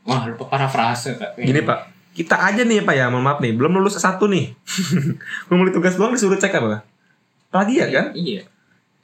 Wah, 0.04 0.28
lupa 0.28 0.52
parafrase 0.52 1.16
Kak. 1.16 1.40
Gini 1.40 1.64
pak, 1.64 1.80
kita 2.12 2.36
aja 2.36 2.68
nih 2.68 2.84
pak 2.84 2.92
ya, 2.92 3.08
mohon 3.08 3.24
maaf 3.24 3.40
nih, 3.40 3.56
belum 3.56 3.80
lulus 3.80 3.96
satu 3.96 4.28
nih. 4.28 4.52
Memulai 5.48 5.72
tugas 5.72 5.96
doang 5.96 6.12
disuruh 6.12 6.36
cek 6.36 6.60
apa? 6.60 6.84
Plagiat 7.48 7.88
kan? 7.88 8.12
Iya. 8.12 8.52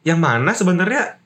Yang 0.03 0.19
mana 0.19 0.51
sebenarnya 0.55 1.19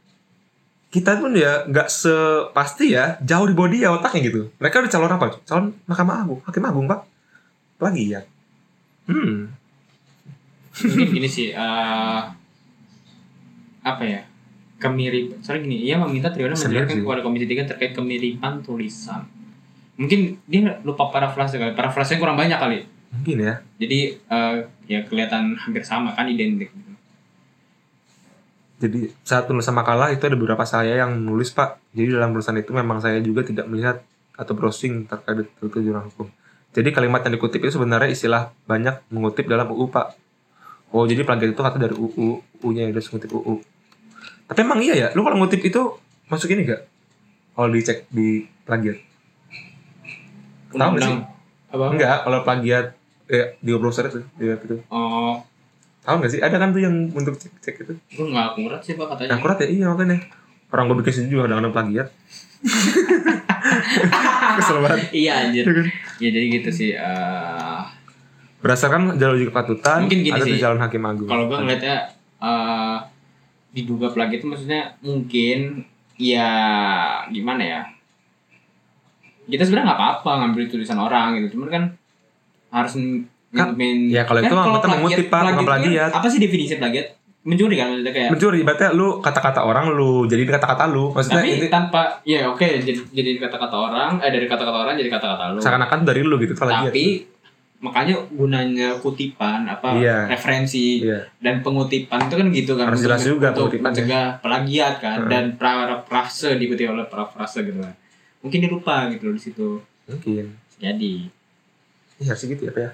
kita 0.94 1.18
pun 1.18 1.34
ya 1.34 1.66
nggak 1.66 1.90
sepasti 1.90 2.94
ya 2.94 3.18
jauh 3.26 3.50
di 3.50 3.56
body 3.58 3.82
ya 3.82 3.94
otaknya 3.98 4.30
gitu. 4.30 4.42
Mereka 4.62 4.86
udah 4.86 4.92
calon 4.94 5.12
apa? 5.12 5.26
Calon 5.46 5.66
Mahkamah 5.90 6.16
Agung, 6.22 6.42
Hakim 6.46 6.66
Agung 6.66 6.86
pak. 6.86 7.02
Plagiat. 7.82 8.26
Hmm. 9.04 9.52
mungkin 10.74 11.08
gini 11.14 11.30
sih 11.30 11.54
eh, 11.54 12.22
apa 13.84 14.04
ya 14.04 14.26
kemirip 14.82 15.38
soalnya 15.44 15.70
gini 15.70 15.78
ia 15.86 16.02
meminta 16.02 16.34
Sedap 16.34 16.50
menjelaskan 16.50 17.04
kepada 17.04 17.22
komisi 17.22 17.46
3 17.46 17.70
terkait 17.70 17.92
kemiripan 17.94 18.64
tulisan 18.66 19.28
mungkin 20.00 20.40
dia 20.50 20.82
lupa 20.82 21.14
parafrase 21.14 21.62
kali 21.62 21.78
parafrasenya 21.78 22.18
kurang 22.18 22.40
banyak 22.40 22.58
kali 22.58 22.80
Mungkin 23.14 23.38
ya. 23.46 23.54
jadi 23.78 24.00
eh, 24.18 24.56
ya 24.90 25.00
kelihatan 25.06 25.54
hampir 25.54 25.86
sama 25.86 26.18
kan 26.18 26.26
identik 26.26 26.74
gitu. 26.74 26.93
Jadi 28.84 29.16
saat 29.24 29.48
penulisan 29.48 29.72
makalah 29.72 30.12
itu 30.12 30.28
ada 30.28 30.36
beberapa 30.36 30.68
saya 30.68 31.00
yang 31.00 31.16
menulis 31.16 31.56
pak. 31.56 31.80
Jadi 31.96 32.20
dalam 32.20 32.36
tulisan 32.36 32.60
itu 32.60 32.76
memang 32.76 33.00
saya 33.00 33.24
juga 33.24 33.48
tidak 33.48 33.72
melihat 33.72 34.04
atau 34.36 34.52
browsing 34.52 35.08
terkait 35.08 35.48
tujuan 35.64 36.12
hukum. 36.12 36.28
Jadi 36.76 36.92
kalimat 36.92 37.24
yang 37.24 37.40
dikutip 37.40 37.64
itu 37.64 37.80
sebenarnya 37.80 38.12
istilah 38.12 38.52
banyak 38.68 39.00
mengutip 39.08 39.48
dalam 39.48 39.72
UU 39.72 39.88
pak. 39.88 40.20
Oh 40.92 41.08
jadi 41.08 41.24
plagiat 41.24 41.56
itu 41.56 41.62
kata 41.64 41.80
dari 41.80 41.96
UU, 41.96 42.44
UU-nya 42.60 42.92
udah 42.92 43.04
mengutip 43.08 43.32
UU. 43.32 43.56
Tapi 44.52 44.60
emang 44.60 44.84
iya 44.84 44.94
ya, 45.00 45.08
lu 45.16 45.24
kalau 45.24 45.40
ngutip 45.40 45.64
itu 45.64 45.82
masuk 46.28 46.52
ini 46.52 46.68
gak? 46.68 46.84
Kalau 47.56 47.72
dicek 47.72 48.04
di 48.12 48.44
plagiat? 48.68 49.00
Tahu 50.76 50.90
nggak 50.92 51.04
sih? 51.08 51.18
Apa 51.72 51.84
Enggak, 51.88 52.18
kalau 52.28 52.40
plagiat 52.44 52.86
eh, 53.32 53.56
di 53.64 53.70
browser 53.72 54.12
itu, 54.12 54.22
di 54.36 54.44
web 54.52 54.60
itu. 54.60 54.76
oh 54.92 55.40
Tahu 56.04 56.16
nggak 56.18 56.30
sih? 56.30 56.40
Ada 56.40 56.56
kan 56.58 56.70
tuh 56.70 56.82
yang 56.82 56.96
untuk 57.10 57.34
cek-cek 57.34 57.76
itu. 57.80 57.94
gue 57.96 58.26
nggak 58.26 58.46
akurat 58.52 58.80
sih 58.80 58.94
pak 58.94 59.08
katanya 59.10 59.30
Nah, 59.30 59.38
akurat 59.38 59.58
ya 59.58 59.68
iya 59.68 59.86
makanya. 59.88 60.18
Orang 60.70 60.86
gue 60.86 60.98
bikin 61.00 61.14
sendiri 61.14 61.32
juga 61.34 61.44
kadang-kadang 61.46 61.74
plagiat. 61.74 62.08
Kesel 64.54 64.78
banget. 64.80 65.00
iya 65.12 65.32
anjir 65.42 65.64
Iya 65.64 65.74
kan? 65.74 65.88
ya 66.20 66.30
jadi 66.30 66.46
gitu 66.52 66.70
sih 66.70 66.90
eh, 66.94 67.82
Berdasarkan 68.60 69.18
jalur 69.18 69.36
uji 69.36 69.48
kepatutan, 69.48 70.08
Mungkin 70.08 70.20
gini 70.22 70.32
ada 70.32 70.44
sih. 70.44 70.56
di 70.56 70.62
jalan 70.62 70.80
hakim 70.80 71.04
agung. 71.04 71.28
kalau 71.28 71.46
gue 71.46 71.58
ngeliatnya 71.58 71.98
eh 72.40 72.98
diduga 73.72 74.08
plagiat 74.10 74.40
itu 74.40 74.48
maksudnya 74.48 74.94
mungkin 75.00 75.82
ya 76.16 76.52
gimana 77.28 77.60
ya 77.60 77.82
kita 79.46 79.60
sebenarnya 79.62 79.90
nggak 79.90 80.00
apa-apa 80.00 80.32
ngambil 80.40 80.64
tulisan 80.70 80.96
orang 80.98 81.36
gitu 81.36 81.58
cuman 81.58 81.70
kan 81.70 81.84
harus 82.70 82.94
Kan, 83.54 83.72
nyantumin- 83.72 84.10
ya 84.10 84.26
kalau 84.26 84.40
itu 84.40 84.50
mah 84.52 84.66
kita 84.74 84.88
mengutip, 84.90 85.26
Pak, 85.28 85.40
bukan 85.40 85.54
kan 85.54 85.66
plagiat. 85.68 86.10
apa 86.12 86.26
sih 86.26 86.40
definisi 86.40 86.74
plagiat 86.76 87.06
mencuri 87.44 87.76
kan 87.76 87.92
maksudnya 87.92 88.14
kayak 88.14 88.30
mencuri, 88.32 88.60
berarti 88.62 88.84
lu 88.92 89.20
kata-kata 89.20 89.62
orang 89.62 89.86
lu 89.90 90.24
jadi 90.26 90.42
kata-kata 90.50 90.88
lu. 90.88 91.12
Maksudnya 91.12 91.38
tapi 91.38 91.50
ini 91.54 91.68
tanpa 91.68 92.02
ya 92.24 92.48
oke 92.48 92.64
jadi 92.80 92.98
jadi 93.06 93.30
kata-kata 93.38 93.76
orang 93.76 94.12
eh 94.18 94.32
dari 94.32 94.48
kata-kata 94.48 94.78
orang 94.80 94.96
jadi 94.96 95.12
kata-kata 95.12 95.44
lu 95.50 95.60
seakan-akan 95.60 96.00
dari 96.02 96.22
lu 96.22 96.40
gitu 96.40 96.56
plagiat. 96.56 96.90
tapi 96.90 97.28
makanya 97.78 98.16
gunanya 98.32 98.96
kutipan 98.96 99.68
apa 99.68 99.92
Iya. 99.94 100.26
referensi 100.26 101.04
Iya. 101.04 101.20
dan 101.38 101.60
pengutipan 101.60 102.26
itu 102.26 102.34
kan 102.34 102.48
gitu 102.50 102.72
kan 102.74 102.86
Harus 102.88 103.04
jelas 103.04 103.22
juga 103.22 103.52
untuk 103.52 103.76
mencegah 103.76 104.40
plagiat 104.40 104.94
kan 104.98 105.18
Heeh. 105.20 105.30
dan 105.30 105.44
parafrase 105.54 106.56
dikutip 106.56 106.88
oleh 106.88 107.04
parafrase 107.04 107.60
gitu 107.62 107.78
kan 107.78 107.92
mungkin 108.40 108.58
dia 108.58 108.72
lupa 108.72 109.12
gitu 109.12 109.30
di 109.30 109.42
situ 109.42 109.84
Mungkin. 110.06 110.48
jadi 110.80 111.28
Iya 112.16 112.34
sih 112.34 112.48
gitu 112.48 112.64
ya, 112.64 112.72
Pak 112.72 112.82
ya. 112.82 112.92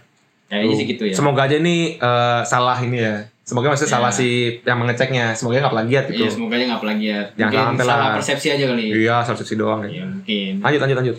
Tuh. 0.50 0.74
sih 0.74 0.86
gitu 0.88 1.04
ya 1.04 1.14
Semoga 1.14 1.46
aja 1.46 1.56
ini 1.56 1.78
eh, 1.96 2.42
salah 2.44 2.78
ini 2.80 2.98
ya. 2.98 3.16
Semoga 3.44 3.70
maksudnya 3.70 3.90
Ya. 3.90 3.96
salah 3.98 4.12
si 4.12 4.30
yang 4.62 4.78
mengeceknya. 4.78 5.26
Semoga 5.34 5.58
nggak 5.60 5.74
plagiat 5.74 6.04
gitu. 6.08 6.22
Iya, 6.22 6.30
semoga 6.30 6.54
aja 6.54 6.66
nggak 6.68 6.84
plagiat. 6.84 7.26
Jangan 7.34 7.50
Mungkin 7.50 7.66
sampai 7.74 7.86
salah 7.86 7.98
lah. 8.00 8.14
persepsi 8.14 8.48
aja 8.52 8.66
kali. 8.66 8.86
Iya, 8.92 9.16
substitusi 9.22 9.56
doang 9.56 9.82
ya. 9.82 9.90
Iya, 9.92 10.04
mungkin. 10.06 10.52
Lanjut, 10.60 10.80
lanjut, 10.80 10.98
lanjut. 10.98 11.18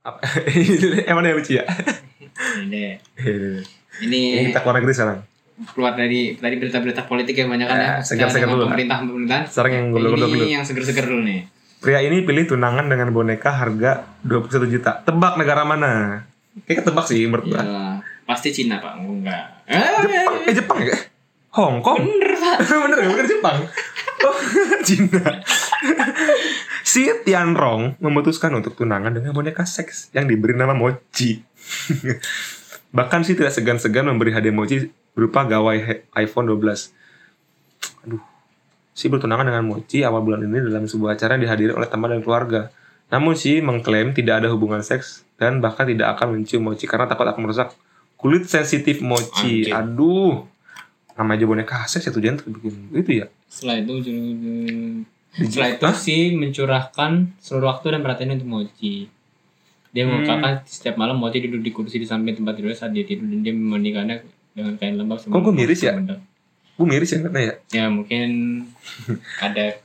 Emang 1.10 1.24
yang 1.24 1.36
lucu 1.36 1.56
ya? 1.56 1.64
Ini 2.60 2.66
deh. 2.68 2.92
Ini 4.00 4.20
Ini 4.32 4.42
kita 4.50 4.60
keluar 4.62 4.76
negeri 4.80 4.94
sekarang. 4.94 5.20
keluar 5.60 5.92
dari 5.92 6.40
tadi 6.40 6.56
berita-berita 6.56 7.04
politik 7.04 7.36
yang 7.36 7.52
banyak 7.52 7.68
kan 7.68 7.76
ya. 7.76 7.84
Ya, 7.84 7.94
segar-segar 8.00 8.48
dulu 8.48 8.64
lah. 8.64 8.72
Pemerintahan-pemerintahan. 8.72 9.44
Sekarang 9.44 9.72
yang 9.76 9.86
goblok 9.92 10.16
dulu. 10.16 10.40
Ini 10.40 10.48
yang 10.56 10.64
seger-seger 10.64 11.04
dulu 11.04 11.20
nih. 11.20 11.40
Pria 11.80 12.04
ini 12.04 12.20
pilih 12.28 12.44
tunangan 12.44 12.92
dengan 12.92 13.08
boneka 13.08 13.56
harga 13.56 14.04
21 14.28 14.68
juta. 14.68 15.00
Tebak 15.00 15.40
negara 15.40 15.64
mana? 15.64 16.22
Kayak 16.68 16.84
ketebak 16.84 17.08
sih 17.08 17.24
menurut 17.24 17.48
gua. 17.48 17.62
Ya, 17.64 17.80
pasti 18.28 18.52
Cina, 18.52 18.84
Pak. 18.84 19.00
Enggak. 19.00 19.64
Eh, 19.64 19.80
Jepang, 20.04 20.36
eh 20.44 20.52
Jepang 20.52 20.78
ya? 20.84 20.96
Hong 21.56 21.80
Kong. 21.80 22.04
bener, 22.04 22.36
Pak. 22.36 22.56
bener 22.84 22.98
bener 23.00 23.24
Jepang. 23.24 23.64
Oh, 24.28 24.36
Cina. 24.86 25.40
si 26.92 27.08
Tianrong 27.24 27.96
memutuskan 27.96 28.52
untuk 28.52 28.76
tunangan 28.76 29.16
dengan 29.16 29.32
boneka 29.32 29.64
seks 29.64 30.12
yang 30.12 30.28
diberi 30.28 30.52
nama 30.52 30.76
Mochi. 30.76 31.40
Bahkan 32.92 33.24
si 33.24 33.32
tidak 33.32 33.56
segan-segan 33.56 34.04
memberi 34.04 34.36
hadiah 34.36 34.52
Mochi 34.52 34.92
berupa 35.16 35.48
gawai 35.48 36.04
iPhone 36.12 36.44
12. 36.44 36.92
Aduh. 38.04 38.29
Si 38.90 39.06
bertunangan 39.06 39.46
dengan 39.46 39.64
Mochi 39.64 40.02
awal 40.02 40.20
bulan 40.20 40.44
ini 40.44 40.66
dalam 40.66 40.84
sebuah 40.84 41.14
acara 41.16 41.38
yang 41.38 41.46
dihadiri 41.46 41.72
oleh 41.72 41.88
teman 41.88 42.10
dan 42.10 42.20
keluarga. 42.20 42.68
Namun 43.10 43.34
si 43.34 43.58
mengklaim 43.58 44.14
tidak 44.14 44.44
ada 44.44 44.48
hubungan 44.54 44.82
seks 44.82 45.26
dan 45.40 45.58
bahkan 45.58 45.86
tidak 45.86 46.14
akan 46.18 46.38
mencium 46.38 46.62
Mochi 46.66 46.86
karena 46.86 47.10
takut 47.10 47.26
akan 47.26 47.40
merusak 47.42 47.74
kulit 48.14 48.46
sensitif 48.46 49.02
Mochi. 49.02 49.70
Anjir. 49.70 49.74
Aduh. 49.74 50.46
Namanya 51.18 51.42
aja 51.42 51.46
boneka 51.48 51.76
seks 51.90 52.06
ya 52.08 52.12
tujuan 52.14 52.38
untuk 52.38 52.60
bikin 52.60 52.74
itu 52.94 53.12
ya. 53.24 53.26
Setelah 53.50 53.82
itu 53.82 53.94
setelah 55.30 55.68
itu 55.78 55.86
si 55.94 56.34
mencurahkan 56.34 57.38
seluruh 57.38 57.70
waktu 57.70 57.94
dan 57.94 58.00
perhatiannya 58.02 58.34
untuk 58.42 58.50
Mochi. 58.50 59.06
Dia 59.90 60.06
Hmm. 60.06 60.22
mengungkapkan 60.22 60.62
setiap 60.66 60.94
malam 60.98 61.18
Mochi 61.18 61.42
duduk 61.42 61.62
di 61.66 61.70
kursi 61.74 61.98
di 61.98 62.06
samping 62.06 62.38
tempat 62.38 62.54
tidur 62.58 62.70
saat 62.74 62.94
dia 62.94 63.02
tidur 63.02 63.26
dan 63.26 63.42
dia 63.42 63.54
memandikannya 63.54 64.22
dengan 64.54 64.74
kain 64.78 64.94
lembab. 64.94 65.18
Kok 65.18 65.34
gua 65.34 65.54
miris 65.54 65.82
ya? 65.82 65.98
Bener. 65.98 66.22
Gue 66.80 66.88
miris 66.88 67.12
ya 67.12 67.20
katanya 67.20 67.44
ya. 67.44 67.54
Ya 67.76 67.84
mungkin 67.92 68.28
ada 69.36 69.76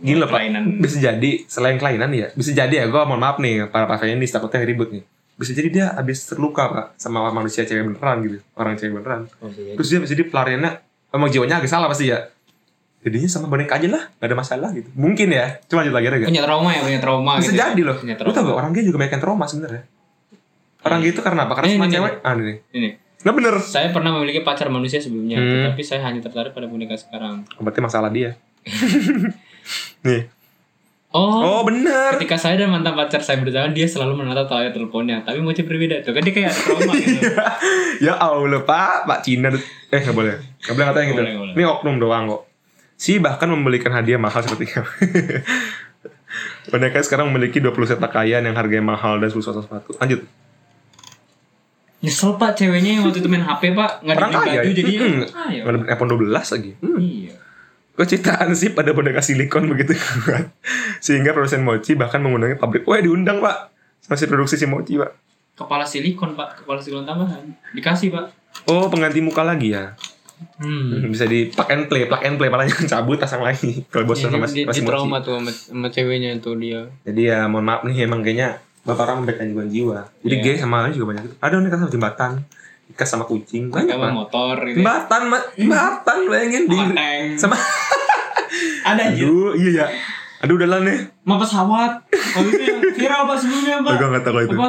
Gila 0.00 0.24
pak, 0.24 0.40
kelainan. 0.40 0.80
bisa 0.80 0.96
jadi 0.96 1.44
selain 1.44 1.76
kelainan 1.76 2.08
ya, 2.16 2.32
bisa 2.32 2.56
jadi 2.56 2.72
ya. 2.72 2.84
Gue 2.88 3.04
mohon 3.04 3.20
maaf 3.20 3.36
nih 3.36 3.68
para 3.68 3.84
feminis 4.00 4.32
takutnya 4.32 4.64
ribut 4.64 4.88
nih. 4.88 5.04
Bisa 5.36 5.52
jadi 5.52 5.68
dia 5.68 5.86
habis 5.92 6.24
terluka 6.24 6.72
pak 6.72 6.86
sama 6.96 7.28
manusia 7.28 7.68
cewek 7.68 7.84
beneran 7.84 8.24
gitu, 8.24 8.40
orang 8.56 8.80
cewek 8.80 8.96
beneran. 8.96 9.28
Oh. 9.44 9.52
Terus 9.52 9.88
dia 9.92 10.00
bisa 10.00 10.16
jadi 10.16 10.24
pelariannya 10.32 10.72
emang 11.12 11.28
jiwanya 11.28 11.60
agak 11.60 11.68
salah 11.68 11.92
pasti 11.92 12.08
ya. 12.08 12.32
Jadinya 13.04 13.28
sama 13.28 13.48
boneka 13.48 13.76
aja 13.76 13.88
lah, 13.92 14.02
gak 14.08 14.28
ada 14.28 14.36
masalah 14.36 14.68
gitu. 14.76 14.88
Mungkin 14.96 15.32
ya, 15.32 15.60
cuma 15.68 15.84
lanjut 15.84 15.96
lagi 15.96 16.06
gak? 16.08 16.28
punya 16.32 16.44
trauma 16.44 16.68
ya 16.72 16.80
punya 16.84 17.00
trauma 17.00 17.32
Bisa 17.40 17.52
gitu 17.52 17.56
ya. 17.56 17.64
jadi 17.72 17.82
loh. 17.84 17.96
punya 18.00 18.14
Lu 18.24 18.32
tau 18.32 18.42
gak 18.44 18.56
orang 18.56 18.70
gay 18.72 18.84
juga 18.88 18.96
banyak 19.04 19.12
yang 19.16 19.24
trauma 19.24 19.44
sebenarnya. 19.48 19.82
Orang 20.80 20.98
gay 21.04 21.12
itu 21.12 21.20
karena 21.20 21.40
apa? 21.44 21.52
Karena 21.60 21.68
Ini, 21.68 21.76
semua 21.76 21.88
ini, 21.88 21.94
cewek. 21.96 22.12
Ah 22.24 22.32
ini. 22.36 22.54
ini 22.72 22.90
Nggak 23.20 23.34
bener. 23.34 23.54
saya 23.58 23.88
pernah 23.90 24.10
memiliki 24.12 24.40
pacar 24.40 24.66
manusia 24.66 24.96
sebelumnya 24.96 25.36
Hmm. 25.36 25.68
tapi 25.68 25.82
saya 25.82 26.00
hanya 26.02 26.18
tertarik 26.18 26.50
pada 26.50 26.64
boneka 26.64 26.94
sekarang 26.94 27.44
Berarti 27.54 27.80
masalah 27.80 28.08
dia. 28.08 28.36
nih. 30.02 30.24
oh, 31.10 31.40
Oh 31.40 31.60
bener. 31.62 32.16
ketika 32.16 32.36
saya 32.36 32.56
dan 32.56 32.70
mantan 32.70 32.92
pacar 32.92 33.20
saya 33.20 33.36
berjalan 33.36 33.70
dia 33.70 33.84
selalu 33.84 34.18
menatap 34.18 34.48
layar 34.48 34.70
teleponnya 34.70 35.20
tapi 35.20 35.38
Mochi 35.38 35.62
berbeda 35.62 36.00
tuh 36.00 36.12
kan 36.12 36.22
dia 36.22 36.32
kayak 36.32 36.52
trauma 36.54 36.92
gitu 36.94 37.28
ya 38.06 38.14
Allah 38.14 38.60
pak, 38.60 39.04
Pak 39.04 39.18
Cina 39.20 39.50
eh 39.50 40.00
nggak 40.00 40.14
boleh, 40.14 40.34
nggak 40.60 40.70
boleh 40.70 40.86
ngatain 40.86 41.06
gitu. 41.06 41.18
Boleh, 41.18 41.34
boleh. 41.36 41.52
Ini 41.52 41.64
oknum 41.66 41.96
doang 41.98 42.24
kok. 42.26 42.42
Si 42.94 43.16
bahkan 43.16 43.48
membelikan 43.48 43.90
hadiah 43.90 44.16
mahal 44.16 44.40
seperti 44.40 44.70
kamu. 44.70 44.86
Boneka 46.70 47.02
sekarang 47.02 47.26
memiliki 47.26 47.58
20 47.58 47.74
set 47.84 47.98
pakaian 47.98 48.38
yang 48.38 48.54
harganya 48.54 48.86
mahal 48.86 49.18
dan 49.18 49.26
10 49.26 49.42
sepatu. 49.42 49.90
Lanjut. 49.98 50.22
Nyesel 52.00 52.34
pak 52.34 52.54
ceweknya 52.54 52.96
yang 52.96 53.04
waktu 53.04 53.20
itu 53.20 53.28
main 53.28 53.40
HP 53.40 53.72
pak 53.72 54.00
nggak 54.00 54.16
Orang 54.16 54.30
kaya. 54.34 54.58
baju 54.58 54.70
jadi 54.72 54.92
Hmm. 54.96 55.20
ayo 55.44 55.62
Ada 55.64 55.78
iPhone 55.90 56.10
12 56.10 56.32
lagi. 56.50 56.70
Hmm. 56.78 56.96
iya 56.96 57.34
Kok 57.92 58.06
ciptaan 58.06 58.50
sih 58.52 58.70
pada 58.70 58.90
boneka 58.90 59.20
silikon 59.20 59.68
begitu 59.68 59.92
kuat. 59.92 60.48
Sehingga 61.04 61.30
produsen 61.30 61.60
mochi 61.60 61.92
bahkan 61.92 62.18
mengundangnya 62.18 62.56
pabrik. 62.56 62.82
Wah 62.82 62.96
diundang 62.96 63.38
pak. 63.38 63.68
Masih 64.06 64.24
produksi 64.26 64.56
si 64.56 64.64
mochi 64.64 64.96
pak. 64.96 65.12
kepala 65.52 65.84
silikon 65.84 66.32
pak 66.32 66.56
kepala 66.58 66.80
silikon 66.80 67.04
tambahan 67.04 67.44
dikasih 67.70 68.08
pak 68.08 68.32
Oh 68.64 68.88
pengganti 68.88 69.20
muka 69.20 69.44
lagi 69.44 69.70
ya. 69.70 69.92
hmm. 70.56 71.04
Bisa 71.06 71.24
di 71.24 71.46
plug 71.46 71.68
and 71.68 71.84
play, 71.84 72.08
plug 72.08 72.22
and 72.22 72.34
play 72.34 72.48
palanya 72.48 72.72
cabut 72.88 73.20
pasang 73.20 73.40
lagi. 73.40 73.84
Kalau 73.86 74.08
bosan 74.08 74.32
Jadi 74.32 74.34
sama 74.34 74.46
dia, 74.48 74.64
masih 74.64 74.82
trauma 74.82 75.20
tuh 75.20 75.36
sama, 75.36 75.52
sama 75.52 75.86
ceweknya 75.86 76.32
tuh 76.38 76.56
dia 76.56 76.88
Jadi 77.04 77.28
ya 77.28 77.44
mohon 77.44 77.60
maaf 77.62 77.84
nih 77.84 78.02
emang 78.02 78.24
kayaknya 78.24 78.56
bapak 78.82 79.02
orang 79.02 79.16
membaik 79.20 79.38
gangguan 79.38 79.68
jiwa. 79.68 79.98
Jadi 80.20 80.34
Iya. 80.34 80.42
gay 80.42 80.56
sama 80.56 80.82
lain 80.82 80.92
juga 80.92 81.06
banyak. 81.10 81.24
Ada 81.36 81.54
nikah 81.56 81.78
sama 81.78 81.90
jembatan, 81.90 82.30
nikah 82.86 83.06
sama 83.06 83.24
kucing, 83.24 83.68
banyak 83.68 83.92
sama 83.92 84.08
motor 84.10 84.54
gitu 84.62 84.70
ya. 84.70 84.76
Jembatan, 84.78 85.22
Ma. 85.26 85.38
jembatan 85.52 86.18
bayangin 86.26 86.64
di 86.64 86.78
sama 87.36 87.56
ada 88.82 89.02
anjir 89.06 89.24
aduh 89.24 89.52
iya 89.54 89.70
ya. 89.70 89.86
Aduh 90.40 90.56
udah 90.56 90.68
lah 90.68 90.80
nih. 90.80 90.98
sama 91.20 91.36
pesawat 91.36 91.92
waktu 92.10 92.48
itu 92.50 92.62
yang 92.64 92.80
viral 92.90 93.22
pak 93.24 93.36
sebelumnya 93.36 93.76
pak 93.80 93.92
Gue 93.92 94.08
gak 94.08 94.20
tau 94.20 94.30
kalau 94.30 94.42
itu. 94.42 94.56
apa 94.56 94.68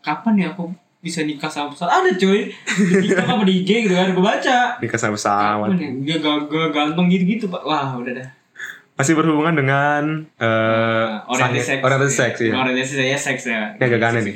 kapan 0.00 0.34
ya 0.36 0.46
aku 0.50 0.64
bisa 0.98 1.22
nikah 1.22 1.46
sama 1.46 1.70
pesawat 1.70 1.92
ada 1.96 2.10
cuy 2.12 2.50
di 2.50 2.94
TikTok 3.00 3.24
apa 3.26 3.42
di 3.42 3.54
IG 3.58 3.70
gitu 3.86 3.94
kan 3.94 4.10
gue 4.10 4.20
baca 4.20 4.58
Nikah 4.76 4.98
sama 4.98 5.14
pesawat. 5.14 5.68
ya 5.72 5.88
dia 5.96 6.16
gak 6.18 6.36
ganteng 6.68 7.06
gitu 7.08 7.24
gitu 7.26 7.44
pak 7.46 7.62
wah 7.62 7.94
udah 7.94 8.12
dah 8.12 8.28
Masih 9.00 9.14
berhubungan 9.14 9.54
dengan 9.54 10.02
eh 10.36 11.08
orientasi 11.24 11.40
sange- 11.56 11.64
seks 11.66 11.80
orientasi 11.80 12.14
seks 12.14 12.38
ya. 12.42 12.52
orientasi 12.54 12.92
saya 12.94 13.16
seks 13.18 13.42
ya 13.46 13.62
Ini 13.72 13.82
agak 13.82 14.08
aneh 14.10 14.22
nih. 14.22 14.34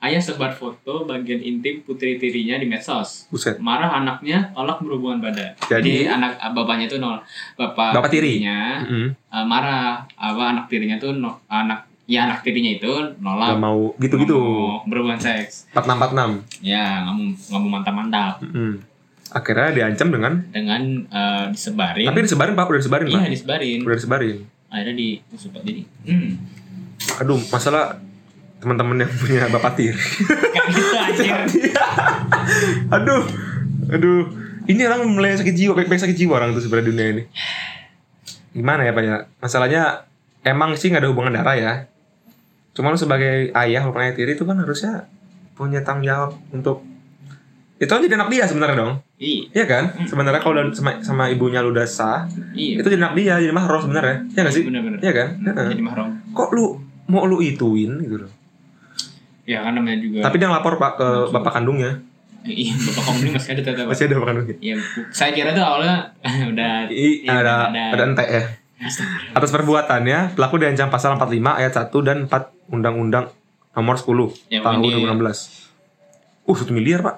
Ayah 0.00 0.16
sebar 0.18 0.48
foto 0.50 1.04
bagian 1.04 1.42
intim 1.42 1.82
putri 1.82 2.16
tirinya 2.16 2.54
di 2.54 2.64
medsos. 2.64 3.26
Buset. 3.28 3.58
Marah 3.58 3.92
anaknya 3.92 4.48
tolak 4.50 4.78
berhubungan 4.78 5.20
badan. 5.20 5.52
Jadi- 5.60 6.06
Jadi, 6.06 6.08
anak 6.08 6.38
bapaknya 6.48 6.86
tuh 6.86 6.96
nol 6.98 7.20
bapak, 7.52 7.92
Bapak 7.92 8.08
tiri. 8.08 8.38
tirinya 8.38 8.80
Mm-mm. 8.80 9.12
eh, 9.12 9.44
marah 9.44 10.00
apa 10.08 10.42
anak 10.50 10.64
tirinya 10.66 10.96
tuh 10.96 11.12
no, 11.12 11.42
anak 11.44 11.84
ya 12.06 12.24
anak 12.24 12.40
tirinya 12.40 12.72
itu 12.72 12.88
nolak 13.18 13.52
Gak 13.52 13.60
mau 13.60 13.92
gitu-gitu. 13.96 14.40
berhubungan 14.82 15.18
seks. 15.18 15.68
4646. 15.70 16.64
Ya 16.64 17.02
nggak 17.02 17.12
mau 17.12 17.24
nggak 17.28 17.60
mau 17.60 17.70
mantap-mantap 17.72 18.34
Mm-mm. 18.40 18.72
Akhirnya 19.30 19.70
diancam 19.70 20.08
dengan 20.10 20.32
dengan 20.50 20.82
eh, 21.06 21.44
disebarin. 21.54 22.06
tapi 22.10 22.18
disebarin 22.26 22.54
Pak, 22.58 22.66
udah 22.66 22.80
disebarin 22.82 23.06
Pak. 23.06 23.20
iya 23.22 23.30
disebarin. 23.30 23.78
Udah 23.86 23.96
disebarin. 23.96 24.36
Akhirnya 24.70 24.94
di 24.94 25.08
disebar 25.30 25.60
jadi. 25.66 25.82
Hmm. 26.06 26.30
Aduh, 27.22 27.38
masalah 27.50 27.98
teman-teman 28.60 29.02
yang 29.02 29.12
punya 29.16 29.48
bapak 29.48 29.72
tiri. 29.74 29.96
Kayak 30.54 30.66
gitu 30.74 30.96
anjir. 30.98 31.34
aduh. 32.96 33.22
Aduh. 33.90 34.22
Ini 34.70 34.86
orang 34.86 35.02
mulai 35.10 35.34
sakit 35.34 35.56
jiwa, 35.56 35.72
baik 35.74 35.90
sakit 35.90 36.14
jiwa 36.14 36.38
orang 36.38 36.54
tuh 36.54 36.62
sebenarnya 36.62 36.88
dunia 36.94 37.06
ini. 37.10 37.22
Gimana 38.54 38.86
ya 38.86 38.92
Pak 38.94 39.02
ya? 39.02 39.16
Masalahnya 39.42 39.82
emang 40.46 40.78
sih 40.78 40.92
nggak 40.92 41.02
ada 41.02 41.10
hubungan 41.10 41.34
darah 41.34 41.56
ya. 41.58 41.72
Cuman 42.76 42.94
lu 42.94 43.00
sebagai 43.00 43.50
ayah 43.50 43.82
ayah 43.82 44.12
tiri 44.14 44.38
itu 44.38 44.46
kan 44.46 44.62
harusnya 44.62 45.10
punya 45.58 45.82
tanggung 45.82 46.06
jawab 46.06 46.30
untuk 46.54 46.86
itu 47.80 47.88
kan 47.88 47.98
jadi 47.98 48.14
anak 48.14 48.28
dia 48.28 48.44
sebenarnya 48.44 48.76
dong. 48.76 48.92
Iya. 49.16 49.40
Iya 49.50 49.64
kan? 49.64 49.84
Sebenarnya 50.04 50.38
kalau 50.38 50.52
udah 50.54 50.68
sama, 50.70 51.00
sama 51.00 51.24
ibunya 51.26 51.58
lu 51.58 51.72
udah 51.72 51.82
sah, 51.82 52.28
Iya. 52.52 52.78
itu 52.78 52.86
jadi 52.86 53.00
anak 53.00 53.14
dia, 53.16 53.34
jadi 53.38 53.50
mahram 53.50 53.80
sebenarnya. 53.80 54.16
Iya 54.28 54.40
gak 54.42 54.52
sih? 54.52 54.62
Bener-bener. 54.62 54.98
Iya 55.00 55.12
kan? 55.12 55.28
Heeh. 55.40 55.68
Jadi 55.72 55.82
mahram. 55.82 56.08
Kok 56.30 56.48
lu 56.52 56.76
mau 57.06 57.24
lu 57.24 57.40
ituin 57.40 57.96
gitu 57.98 58.20
loh. 58.20 58.32
Ya 59.42 59.64
kan 59.64 59.72
namanya 59.72 59.98
juga. 59.98 60.20
Tapi 60.22 60.36
dia 60.36 60.46
ngelapor 60.46 60.76
Pak 60.76 60.92
ke 60.94 61.08
bapak 61.30 61.52
kandungnya. 61.54 61.92
iya 62.42 62.72
bapak 62.72 63.12
ini 63.18 63.30
masih 63.30 63.50
ada 63.50 63.60
ternyata. 63.62 63.82
Pak. 63.82 63.90
Masih 63.90 64.04
ada 64.04 64.14
bapak 64.14 64.28
kandungnya. 64.28 64.56
Ya, 64.60 64.74
saya 65.10 65.30
kira 65.30 65.50
tuh 65.50 65.60
awalnya 65.60 65.96
udah 66.52 66.72
I, 66.86 67.24
iya, 67.24 67.32
ada 67.34 67.54
ada. 67.66 67.82
ada 67.90 68.02
ente 68.04 68.24
ya. 68.24 68.42
Atas 69.32 69.50
perbuatannya, 69.50 70.36
pelaku 70.36 70.56
diancam 70.56 70.88
pasal 70.88 71.12
45 71.14 71.36
ayat 71.54 71.72
1 71.74 71.92
dan 72.00 72.24
4 72.24 72.32
Undang-Undang 72.70 73.28
Nomor 73.70 73.96
10 73.96 74.32
Ya, 74.48 74.60
tahun 74.60 74.80
ini- 74.80 75.04
2016. 75.04 75.68
Uh, 76.42 76.56
1 76.56 76.72
miliar, 76.72 77.00
Pak. 77.00 77.16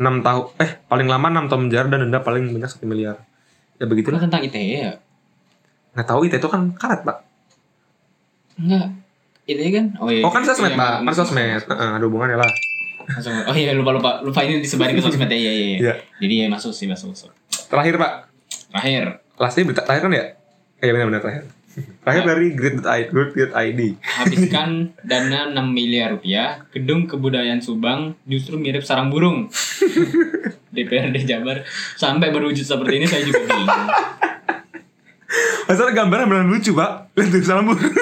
6 0.00 0.24
tahun 0.24 0.44
eh 0.56 0.70
paling 0.88 1.06
lama 1.06 1.26
6 1.28 1.50
tahun 1.52 1.60
penjara 1.68 1.86
dan 1.92 2.00
denda 2.08 2.20
paling 2.20 2.48
banyak 2.48 2.70
1 2.72 2.88
miliar. 2.88 3.16
Ya 3.76 3.84
Itu 3.84 3.86
begitulah. 3.86 4.16
tentang 4.18 4.40
ITE 4.40 4.80
ya? 4.80 4.92
Nggak 5.92 6.06
tahu 6.08 6.20
itu 6.24 6.34
itu 6.36 6.48
kan 6.48 6.72
karet, 6.72 7.04
Pak. 7.04 7.16
Enggak. 8.56 8.86
ITE 9.44 9.68
kan? 9.70 9.86
Oh 10.00 10.08
iya. 10.08 10.24
Oh, 10.24 10.32
kan 10.32 10.40
sosmed, 10.40 10.72
Iya, 10.72 10.80
Pak. 10.80 10.92
Kan 10.96 11.04
mas- 11.04 11.16
sosmed. 11.16 11.62
Heeh, 11.64 11.88
ada 11.96 12.04
hubungannya 12.04 12.40
lah. 12.40 12.50
Oh 13.50 13.56
iya 13.56 13.74
lupa 13.74 13.90
lupa 13.90 14.10
lupa 14.22 14.40
ini 14.46 14.62
disebarin 14.62 14.94
ke 14.94 15.02
sosmed 15.02 15.26
ya 15.26 15.34
iya 15.34 15.52
iya. 15.52 15.76
Iya. 15.76 15.94
Jadi 16.22 16.34
ya 16.40 16.46
masuk 16.46 16.70
sih 16.70 16.86
masuk 16.86 17.10
masuk. 17.12 17.30
Terakhir, 17.68 17.98
Pak. 17.98 18.12
Terakhir 18.70 19.04
Lastnya 19.34 19.64
berita 19.66 19.82
terakhir 19.82 20.02
kan 20.06 20.12
ya? 20.12 20.24
Iya 20.80 20.90
benar-benar 20.94 21.20
terakhir. 21.20 21.44
Terakhir 21.70 22.24
dari 22.26 22.46
Grid.id. 22.50 23.80
habiskan 24.02 24.90
dana 25.06 25.46
6 25.54 25.70
miliar 25.70 26.18
rupiah, 26.18 26.66
gedung 26.74 27.06
kebudayaan 27.06 27.62
Subang 27.62 28.18
justru 28.26 28.58
mirip 28.58 28.82
sarang 28.82 29.06
burung. 29.06 29.46
DPRD 30.74 31.26
Jabar 31.26 31.62
sampai 31.94 32.34
berwujud 32.34 32.66
seperti 32.66 32.94
ini 33.02 33.06
saya 33.06 33.22
juga 33.22 33.46
bingung. 33.46 33.86
Masalah 35.70 35.94
gambarnya 35.94 36.26
beneran 36.26 36.50
lucu, 36.50 36.74
Pak. 36.74 37.14
Lihat 37.14 37.46
salam 37.46 37.70
burung. 37.70 37.94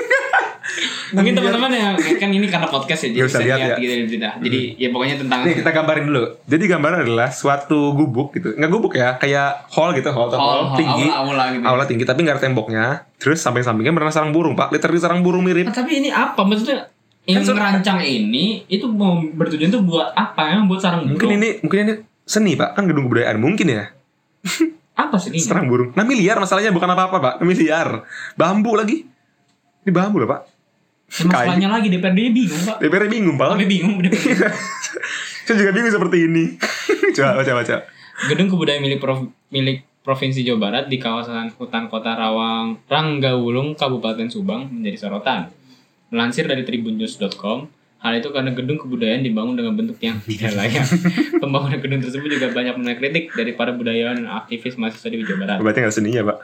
Mungkin 1.14 1.32
teman-teman 1.32 1.70
yang 1.72 1.94
kan 1.96 2.28
ini 2.28 2.46
karena 2.48 2.68
podcast 2.68 3.08
ya, 3.08 3.10
jadi 3.14 3.24
bisa 3.24 3.40
lihat 3.40 3.58
lihat 3.58 3.70
ya. 3.70 3.76
gitu 3.80 3.92
berita. 4.08 4.30
Jadi 4.44 4.60
ya 4.76 4.88
pokoknya 4.92 5.16
tentang 5.20 5.40
Nih 5.44 5.54
kita 5.56 5.70
gambarin 5.72 6.04
dulu. 6.08 6.24
Jadi 6.44 6.64
gambarnya 6.68 7.00
adalah 7.08 7.28
suatu 7.32 7.80
gubuk 7.96 8.36
gitu. 8.36 8.48
Nggak 8.56 8.70
gubuk 8.70 8.92
ya, 8.96 9.16
kayak 9.16 9.70
hall 9.72 9.90
gitu, 9.96 10.10
hall 10.12 10.28
atau 10.28 10.38
hall, 10.38 10.60
hall, 10.72 10.78
tinggi. 10.78 11.06
aula-aula 11.08 11.44
gitu. 11.54 11.64
Aula 11.64 11.84
tinggi 11.88 12.04
tapi 12.04 12.20
nggak 12.24 12.36
ada 12.36 12.42
temboknya. 12.44 12.84
Terus 13.16 13.38
samping-sampingnya 13.40 13.92
beneran 13.96 14.14
sarang 14.14 14.30
burung, 14.30 14.54
Pak. 14.54 14.70
Literally 14.70 15.00
sarang 15.00 15.20
burung 15.24 15.42
mirip. 15.42 15.68
Ah, 15.68 15.74
tapi 15.74 15.98
ini 16.04 16.12
apa 16.12 16.44
maksudnya? 16.44 16.92
Yang 17.28 17.52
Kan 17.52 17.60
merancang 17.60 18.00
ini 18.00 18.64
itu 18.72 18.88
bertujuan 19.36 19.68
tuh 19.68 19.84
buat 19.84 20.16
apa? 20.16 20.48
Emang 20.56 20.68
buat 20.68 20.80
sarang 20.80 21.04
burung? 21.04 21.20
Mungkin 21.20 21.30
ini 21.36 21.48
mungkin 21.60 21.78
ini 21.84 21.94
seni, 22.24 22.56
Pak. 22.56 22.76
Kan 22.76 22.88
gedung 22.88 23.08
kebudayaan. 23.08 23.36
Mungkin 23.36 23.66
ya. 23.68 23.84
apa 25.02 25.16
sih 25.20 25.30
ini? 25.30 25.40
Sarang 25.40 25.68
burung. 25.70 25.94
6 25.94 26.02
miliar 26.04 26.36
masalahnya 26.42 26.72
bukan 26.74 26.88
apa-apa, 26.90 27.16
Pak. 27.20 27.34
6 27.40 27.46
miliar. 27.46 28.04
Bambu 28.34 28.74
lagi. 28.74 29.06
Ini 29.86 29.90
bambu 29.94 30.20
loh, 30.20 30.28
Pak. 30.28 30.57
Ya, 31.08 31.24
Masalahnya 31.24 31.68
lagi 31.72 31.88
DPRD 31.88 32.20
bingung 32.30 32.62
pak. 32.62 32.76
DPR 32.78 33.04
bingung, 33.08 33.36
Pak. 33.40 33.48
Kami 33.56 33.64
bingung. 33.64 33.96
DPRD. 33.98 34.44
Saya 35.48 35.56
juga 35.56 35.72
bingung 35.72 35.88
seperti 35.88 36.28
ini. 36.28 36.44
coba 37.16 37.40
baca 37.40 37.52
baca. 37.56 37.76
Gedung 38.28 38.48
kebudayaan 38.52 38.84
milik 38.84 39.00
Prov- 39.00 39.32
milik 39.48 39.88
Provinsi 40.04 40.44
Jawa 40.44 40.68
Barat 40.68 40.84
di 40.86 40.96
kawasan 40.96 41.52
hutan 41.56 41.88
kota 41.88 42.12
Rawang 42.12 42.84
Ranggawulung 42.84 43.72
Kabupaten 43.72 44.28
Subang 44.28 44.68
menjadi 44.68 45.08
sorotan. 45.08 45.48
Melansir 46.08 46.44
dari 46.44 46.64
tribunnews.com, 46.64 47.68
hal 48.00 48.12
itu 48.16 48.28
karena 48.28 48.52
gedung 48.52 48.76
kebudayaan 48.76 49.20
dibangun 49.20 49.56
dengan 49.56 49.76
bentuk 49.76 50.00
yang 50.00 50.16
tidak 50.24 50.56
layak. 50.56 50.84
Pembangunan 51.42 51.80
gedung 51.80 52.00
tersebut 52.00 52.28
juga 52.28 52.52
banyak 52.52 52.76
menuai 52.76 52.96
kritik 52.96 53.32
dari 53.32 53.52
para 53.52 53.72
budayawan 53.72 54.24
dan 54.24 54.28
aktivis 54.28 54.76
mahasiswa 54.76 55.08
di 55.08 55.24
Jawa 55.24 55.38
Barat. 55.44 55.56
Berarti 55.60 55.78
nggak 55.84 55.94
seninya, 55.94 56.22
Pak. 56.32 56.38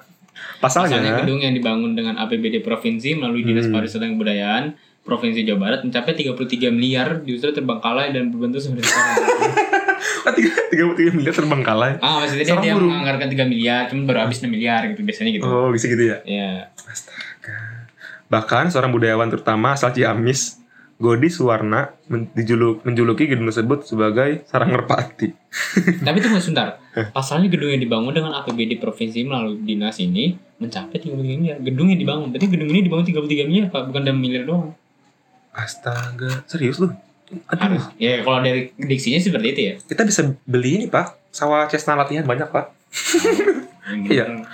Pasalnya, 0.59 0.99
Pasalnya 0.99 1.13
gedung 1.21 1.39
yang 1.39 1.53
dibangun 1.53 1.93
dengan 1.93 2.15
APBD 2.17 2.61
provinsi 2.61 3.15
melalui 3.15 3.43
Dinas 3.43 3.67
Hmm. 3.67 3.75
Pariwisata 3.75 4.03
dan 4.03 4.13
Kebudayaan 4.15 4.65
Provinsi 5.01 5.45
Jawa 5.45 5.59
Barat 5.61 5.81
mencapai 5.85 6.17
33 6.17 6.73
miliar 6.73 7.21
justru 7.23 7.53
terbengkalai 7.53 8.11
dan 8.11 8.33
berbentuk 8.33 8.57
seperti 8.59 8.89
sekarang. 8.89 9.17
ah, 10.25 10.33
tiga 10.33 10.51
tiga 10.73 10.83
tiga 10.97 11.11
miliar 11.13 11.35
terbengkalai. 11.35 11.93
Ah, 12.01 12.25
maksudnya 12.25 12.41
dia, 12.41 12.49
Sarang 12.49 12.65
dia 12.65 12.73
burung. 12.73 12.89
menganggarkan 12.89 13.29
3 13.29 13.45
miliar, 13.45 13.83
cuma 13.87 14.09
baru 14.09 14.25
habis 14.25 14.41
6 14.41 14.49
miliar 14.49 14.89
gitu 14.89 15.05
biasanya 15.05 15.31
gitu. 15.37 15.45
Oh, 15.45 15.69
bisa 15.69 15.93
gitu 15.93 16.09
ya. 16.09 16.17
Ya. 16.25 16.73
Bahkan 18.27 18.73
seorang 18.73 18.91
budayawan 18.91 19.29
terutama 19.29 19.77
asal 19.77 19.93
Ciamis, 19.93 20.64
Godi 21.05 21.29
Suwarna 21.29 21.93
men- 22.09 22.33
dijuluk, 22.33 22.81
menjuluki 22.81 23.29
gedung 23.29 23.45
tersebut 23.45 23.85
sebagai 23.85 24.41
sarang 24.49 24.73
merpati. 24.73 25.37
Tapi 26.07 26.19
tunggu 26.19 26.41
sebentar. 26.41 26.81
Pasalnya 27.13 27.53
gedung 27.53 27.69
yang 27.69 27.79
dibangun 27.79 28.17
dengan 28.17 28.33
APBD 28.35 28.81
provinsi 28.81 29.21
melalui 29.21 29.61
dinas 29.61 30.01
ini 30.01 30.33
mencapai 30.57 30.97
33 30.97 31.13
miliar. 31.21 31.57
Gedung 31.61 31.93
yang 31.93 32.01
dibangun. 32.01 32.33
Berarti 32.33 32.49
gedung 32.49 32.73
ini 32.73 32.81
dibangun 32.81 33.05
33 33.05 33.45
miliar, 33.45 33.67
Pak, 33.69 33.93
bukan 33.93 34.03
6 34.03 34.17
miliar 34.17 34.49
doang. 34.49 34.73
Astaga, 35.53 36.43
serius 36.49 36.81
lu? 36.81 36.89
Aduh, 37.47 37.61
Harus. 37.61 37.85
Ya 37.97 38.21
kalau 38.21 38.41
dari 38.41 38.73
diksinya 38.75 39.17
seperti 39.17 39.47
itu 39.51 39.61
ya. 39.63 39.75
kita 39.81 40.03
bisa 40.03 40.21
beli 40.45 40.71
ini 40.77 40.87
pak, 40.87 41.17
sawah 41.31 41.67
Cessna 41.67 41.95
latihan 41.95 42.25
banyak 42.25 42.49
pak. 42.49 42.73
Iya. 43.85 44.49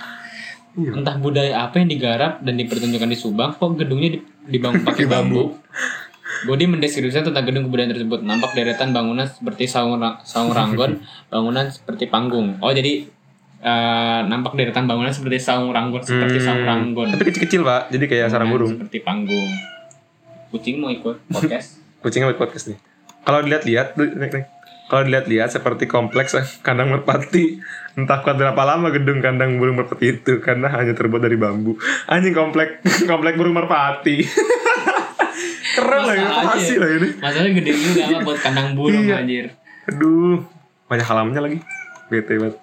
Iya. 0.71 0.91
Entah 0.91 1.15
budaya 1.15 1.63
apa 1.63 1.79
yang 1.79 1.87
digarap 1.87 2.43
dan 2.43 2.55
dipertunjukkan 2.55 3.07
di 3.07 3.15
Subang, 3.15 3.55
kok 3.55 3.75
gedungnya 3.75 4.19
di- 4.19 4.23
dibangun 4.49 4.83
pakai 4.83 5.07
bambu. 5.11 5.55
Godi 6.41 6.65
mendeskripsikan 6.65 7.21
tentang 7.23 7.45
gedung 7.45 7.67
kebudayaan 7.67 7.91
tersebut. 7.91 8.19
Nampak 8.21 8.51
deretan 8.51 8.91
bangunan 8.91 9.25
seperti 9.25 9.65
saung, 9.65 9.97
ra- 9.97 10.19
saung 10.21 10.49
ranggon, 10.57 10.99
bangunan 11.27 11.69
seperti 11.69 12.05
panggung. 12.05 12.57
Oh 12.59 12.69
jadi 12.69 13.05
eh, 13.59 14.19
nampak 14.23 14.53
deretan 14.53 14.85
bangunan 14.85 15.13
seperti 15.13 15.37
saung 15.37 15.69
ranggon, 15.69 16.01
seperti 16.01 16.37
Hmm, 16.37 16.45
saung 16.45 16.63
ranggon. 16.63 17.07
Tapi 17.13 17.23
kecil-kecil 17.23 17.61
pak, 17.61 17.81
jadi 17.89 18.05
kayak 18.05 18.27
sarang 18.29 18.49
burung. 18.49 18.73
Seperti 18.73 18.97
panggung. 18.99 19.49
Kucing 20.49 20.81
mau 20.81 20.89
ikut 20.89 21.21
podcast? 21.27 21.77
Kucingnya 22.03 22.33
buat 22.33 22.41
podcast 22.41 22.73
nih. 22.73 22.79
Kalau 23.21 23.45
dilihat-lihat, 23.45 23.93
kalau 24.89 25.03
dilihat-lihat 25.05 25.53
seperti 25.53 25.85
kompleks 25.85 26.33
eh, 26.33 26.43
kandang 26.59 26.89
merpati. 26.89 27.61
Entah 27.91 28.19
kuat 28.19 28.35
berapa 28.35 28.57
lama 28.57 28.87
gedung 28.89 29.19
kandang 29.19 29.55
burung 29.55 29.77
merpati 29.77 30.17
itu 30.17 30.39
karena 30.39 30.71
hanya 30.71 30.91
terbuat 30.91 31.21
dari 31.21 31.35
bambu. 31.35 31.77
Anjing 32.07 32.31
komplek 32.31 32.81
komplek 33.11 33.37
burung 33.37 33.53
merpati. 33.53 34.25
Keren 35.81 36.01
lah, 36.03 36.15
inovasi 36.15 36.63
aja. 36.67 36.73
lah 36.77 36.87
ini. 36.91 37.07
Masalahnya 37.17 37.51
gede 37.55 37.69
juga 37.73 37.99
apa 38.03 38.17
buat 38.21 38.37
kandang 38.39 38.67
burung 38.73 39.01
Iya. 39.01 39.15
anjir. 39.17 39.45
Aduh, 39.87 40.37
banyak 40.85 41.03
halamannya 41.03 41.41
lagi. 41.41 41.57
Bete 42.07 42.33
banget. 42.35 42.55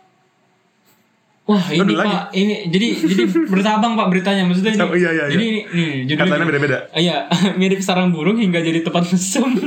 Wah 1.44 1.62
ini 1.66 1.80
Aduh, 1.80 1.94
lagi. 1.94 2.06
pak, 2.06 2.22
ini 2.32 2.54
jadi 2.68 2.86
jadi 3.02 3.22
bertabang 3.48 3.92
pak 3.94 4.06
beritanya 4.08 4.42
maksudnya 4.44 4.70
ini. 4.70 4.78
Oh, 4.78 4.92
iya, 4.92 5.08
iya, 5.08 5.24
iya. 5.24 5.30
Jadi 5.30 5.42
ini, 5.42 5.58
nih 5.64 5.90
judulnya 6.06 6.28
Katanya 6.28 6.46
beda-beda. 6.46 6.78
Iya, 6.92 7.16
mirip 7.58 7.80
sarang 7.80 8.08
burung 8.08 8.36
hingga 8.36 8.58
jadi 8.58 8.80
tempat 8.80 9.02
mesum. 9.06 9.52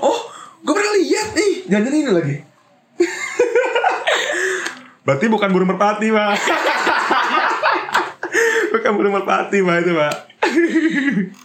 Oh, 0.00 0.16
gue 0.60 0.72
pernah 0.72 0.92
lihat 0.96 1.28
nih. 1.32 1.52
Jangan 1.68 1.92
ini 1.92 2.08
lagi. 2.08 2.36
Berarti 5.02 5.24
bukan 5.26 5.48
burung 5.48 5.68
merpati, 5.68 6.08
Pak. 6.08 6.28
bukan 8.72 8.90
burung 8.92 9.12
merpati, 9.12 9.56
Pak 9.58 9.76
itu, 9.80 9.92
Pak. 9.92 10.14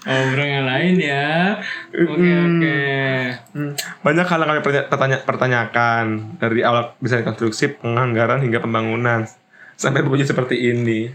Burung 0.08 0.48
yang 0.48 0.66
lain 0.66 0.96
ya. 0.96 1.60
Oke 1.90 2.16
oke. 2.24 2.80
Hmm, 3.52 3.72
Banyak 4.02 4.26
hal 4.26 4.40
yang 4.40 4.50
kami 4.50 4.62
pertanya- 4.62 4.88
pertanya- 4.88 5.22
pertanyakan 5.22 6.06
dari 6.38 6.62
awal 6.62 6.96
desain 6.98 7.22
konstruksi, 7.22 7.76
penganggaran 7.76 8.40
hingga 8.40 8.60
pembangunan 8.60 9.28
sampai 9.74 10.02
berbunyi 10.02 10.24
seperti 10.24 10.72
ini. 10.72 11.12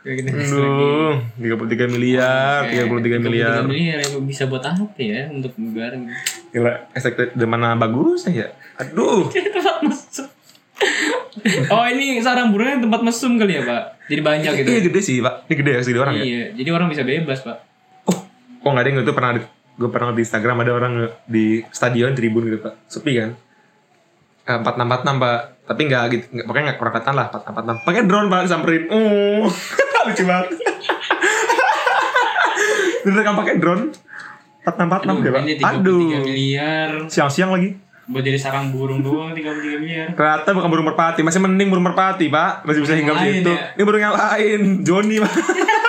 Kayak 0.00 0.16
gini. 0.16 0.30
Aduh, 0.32 1.12
33 1.36 1.84
miliar, 1.86 2.64
33 2.64 3.20
miliar. 3.20 3.60
33 3.60 3.68
miliar 3.68 3.96
ya, 4.00 4.08
bisa 4.18 4.48
buat 4.48 4.64
apa 4.64 4.96
ya 4.96 5.28
untuk 5.28 5.52
negara. 5.56 5.92
Gila, 6.48 6.72
efek 6.90 7.36
dari 7.36 7.44
mana 7.44 7.76
bagusnya 7.76 8.32
ya? 8.32 8.46
Aduh. 8.78 9.28
tempat 9.54 9.84
mesum. 9.84 10.24
oh 11.68 11.84
ini 11.86 12.16
sarang 12.18 12.48
burungnya 12.48 12.80
tempat 12.80 13.00
mesum 13.04 13.36
kali 13.36 13.60
ya 13.60 13.62
pak? 13.62 13.82
Jadi 14.08 14.20
banyak 14.24 14.52
gitu. 14.56 14.68
Ini 14.68 14.80
gede 14.88 15.00
sih, 15.00 15.16
Pak. 15.20 15.46
Ini 15.46 15.54
gede 15.54 15.70
ya 15.70 15.80
segede 15.84 16.00
orang 16.00 16.14
ya? 16.16 16.24
Iya, 16.24 16.44
jadi 16.56 16.68
orang 16.72 16.88
bisa 16.88 17.02
bebas 17.04 17.44
pak. 17.44 17.69
Oh, 18.60 18.62
kok 18.62 18.70
nggak 18.70 18.84
ada 18.84 18.90
yang 18.90 19.00
itu 19.00 19.12
pernah 19.12 19.30
di, 19.32 19.40
gue 19.74 19.88
pernah 19.88 20.08
di 20.10 20.20
Instagram 20.20 20.56
ada 20.58 20.72
orang 20.74 20.92
di 21.24 21.44
stadion 21.68 22.12
tribun 22.12 22.44
gitu 22.44 22.60
pak, 22.60 22.76
sepi 22.86 23.12
kan? 23.16 23.30
Eh, 24.42 24.54
Empat 24.54 24.74
enam 24.74 24.86
empat 24.86 25.00
enam 25.02 25.16
pak, 25.16 25.38
tapi 25.64 25.80
nggak 25.86 26.02
gitu, 26.10 26.24
nggak 26.30 26.44
pokoknya 26.44 26.64
nggak 26.66 26.78
kelihatan 26.78 27.14
lah 27.14 27.26
empat 27.26 27.42
empat 27.46 27.64
enam. 27.64 27.76
Pakai 27.82 28.02
drone 28.04 28.28
pak 28.28 28.40
disamperin, 28.42 28.82
oh 28.86 29.48
lucu 30.06 30.24
banget. 30.24 30.48
Bener 33.00 33.22
kan 33.22 33.34
pakai 33.34 33.54
drone? 33.56 33.84
Empat 34.60 34.74
enam 34.76 34.86
empat 34.86 35.02
enam 35.02 35.16
ya 35.18 35.30
pak. 35.30 35.40
ini 35.40 35.54
33 35.56 35.64
Aduh, 35.72 36.00
miliar. 36.20 36.90
siang-siang 37.08 37.50
lagi. 37.50 37.70
Buat 38.04 38.26
jadi 38.26 38.36
sarang 38.36 38.68
burung 38.68 39.00
doang 39.00 39.30
33 39.30 39.80
miliar. 39.80 40.06
Ternyata 40.12 40.50
bukan 40.50 40.68
burung 40.68 40.86
merpati, 40.86 41.22
masih 41.22 41.40
mending 41.40 41.70
burung 41.70 41.86
merpati 41.86 42.26
pak, 42.26 42.66
masih 42.66 42.82
bisa 42.82 42.92
hinggap 42.92 43.16
situ. 43.18 43.48
ya? 43.48 43.72
Ini 43.72 43.82
burung 43.82 44.02
yang 44.02 44.12
lain, 44.12 44.60
Joni 44.82 45.16
pak. 45.16 45.32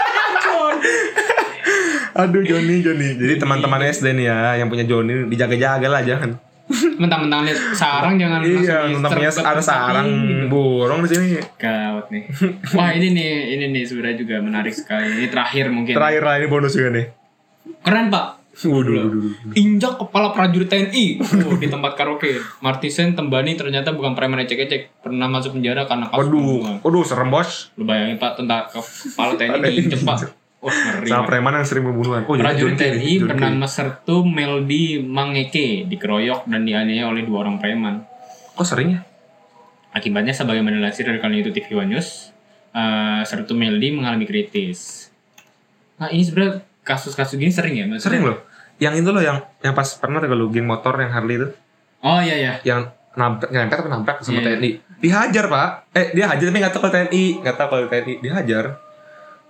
Aduh 2.15 2.43
Joni 2.43 2.83
Joni. 2.83 3.15
Jadi 3.15 3.33
teman-teman 3.39 3.81
SD 3.87 4.15
nih 4.17 4.25
ya 4.27 4.37
yang 4.59 4.67
punya 4.67 4.83
Joni 4.83 5.27
dijaga-jaga 5.31 5.87
lah 5.87 6.01
jangan. 6.03 6.31
Mentang-mentang 6.71 7.43
lihat 7.43 7.59
sarang 7.75 8.15
jangan 8.15 8.39
iya, 8.47 8.87
langsung 8.87 9.03
teman 9.03 9.17
punya 9.19 9.31
disergap 9.31 9.53
ada 9.59 9.63
sarang 9.63 10.07
burung 10.47 11.03
di 11.03 11.09
sini. 11.11 11.27
Gawat 11.59 12.07
nih. 12.13 12.23
Wah 12.77 12.89
ini 12.95 13.07
nih, 13.11 13.31
ini 13.59 13.65
nih 13.75 13.83
sebenarnya 13.83 14.17
juga 14.23 14.35
menarik 14.39 14.71
sekali. 14.71 15.19
Ini 15.19 15.27
terakhir 15.27 15.67
mungkin. 15.67 15.93
Terakhir 15.95 16.21
lah 16.23 16.33
ini 16.39 16.47
bonus 16.47 16.73
juga 16.75 16.89
nih. 16.95 17.05
Keren 17.83 18.07
pak. 18.07 18.25
Waduh, 18.51 18.93
waduh, 18.93 19.19
waduh. 19.31 19.55
Injak 19.55 19.95
kepala 19.95 20.35
prajurit 20.35 20.67
TNI 20.67 21.23
oh, 21.23 21.55
di 21.55 21.67
tempat 21.71 21.95
karaoke. 21.95 22.35
Martisen 22.59 23.15
Tembani 23.15 23.55
ternyata 23.55 23.95
bukan 23.95 24.11
preman 24.11 24.43
ecek-ecek. 24.43 25.01
Pernah 25.01 25.31
masuk 25.31 25.55
penjara 25.55 25.87
karena 25.87 26.11
kasus 26.11 26.27
Waduh, 26.27 26.83
waduh 26.83 27.03
serem 27.07 27.31
bos. 27.31 27.71
Lu 27.79 27.87
bayangin 27.87 28.19
pak 28.19 28.35
tentang 28.35 28.67
kepala 28.67 29.39
TNI 29.39 29.55
Ada 29.55 29.67
diinjek 29.71 30.01
pak. 30.03 30.40
Ngeri. 30.63 31.09
Sama 31.09 31.25
preman 31.25 31.51
yang 31.53 31.65
sering 31.65 31.83
pembunuhan. 31.83 32.21
Oh, 32.23 32.35
jadi 32.35 32.45
Prajurit 32.45 32.77
TNI 32.77 33.13
bernama 33.19 33.65
Sertu 33.65 34.21
Meldi 34.21 35.01
Mangeke 35.01 35.89
dikeroyok 35.89 36.45
dan 36.45 36.61
dianiaya 36.61 37.07
oleh 37.07 37.25
dua 37.25 37.41
orang 37.41 37.57
preman. 37.57 38.05
Kok 38.53 38.61
sering 38.63 38.93
ya? 38.93 38.99
Akibatnya 39.91 40.31
sebagaimana 40.31 40.77
dilansir 40.77 41.03
dari 41.03 41.17
kali 41.17 41.41
itu 41.41 41.49
TV 41.49 41.73
One 41.75 41.91
News, 41.91 42.31
eh, 42.71 43.21
Sertu 43.23 43.51
Meldi 43.51 43.91
mengalami 43.91 44.23
kritis. 44.23 45.09
Nah 45.97 46.07
ini 46.07 46.21
sebenarnya 46.21 46.61
kasus-kasus 46.81 47.35
gini 47.35 47.49
sering 47.49 47.73
ya? 47.73 47.85
Maksudnya- 47.85 48.05
Sering 48.07 48.23
loh. 48.23 48.37
Yang 48.77 48.93
itu 49.01 49.09
loh 49.09 49.21
yang 49.21 49.37
yang 49.59 49.73
pas 49.73 49.89
pernah 49.93 50.17
tuh 50.17 50.27
kalau 50.27 50.45
geng 50.47 50.65
motor 50.65 50.93
yang 50.95 51.11
Harley 51.11 51.37
itu 51.37 51.49
Oh 52.01 52.17
iya 52.17 52.33
iya. 52.35 52.53
yang 52.63 52.89
nabrak 53.13 53.51
nyampe 53.51 53.73
tapi 53.75 53.89
nabrak 53.89 54.17
sama 54.21 54.39
Iya. 54.39 54.57
TNI. 54.57 54.69
Dihajar, 54.97 55.45
Pak. 55.45 55.69
Eh, 55.91 56.07
dia 56.13 56.25
hajar 56.25 56.45
tapi 56.47 56.57
nggak 56.57 56.71
tahu 56.71 56.81
kalau 56.81 56.93
TNI, 56.95 57.23
nggak 57.41 57.55
tahu 57.55 57.67
kalau 57.67 57.85
TNI 57.87 58.13
dihajar. 58.21 58.65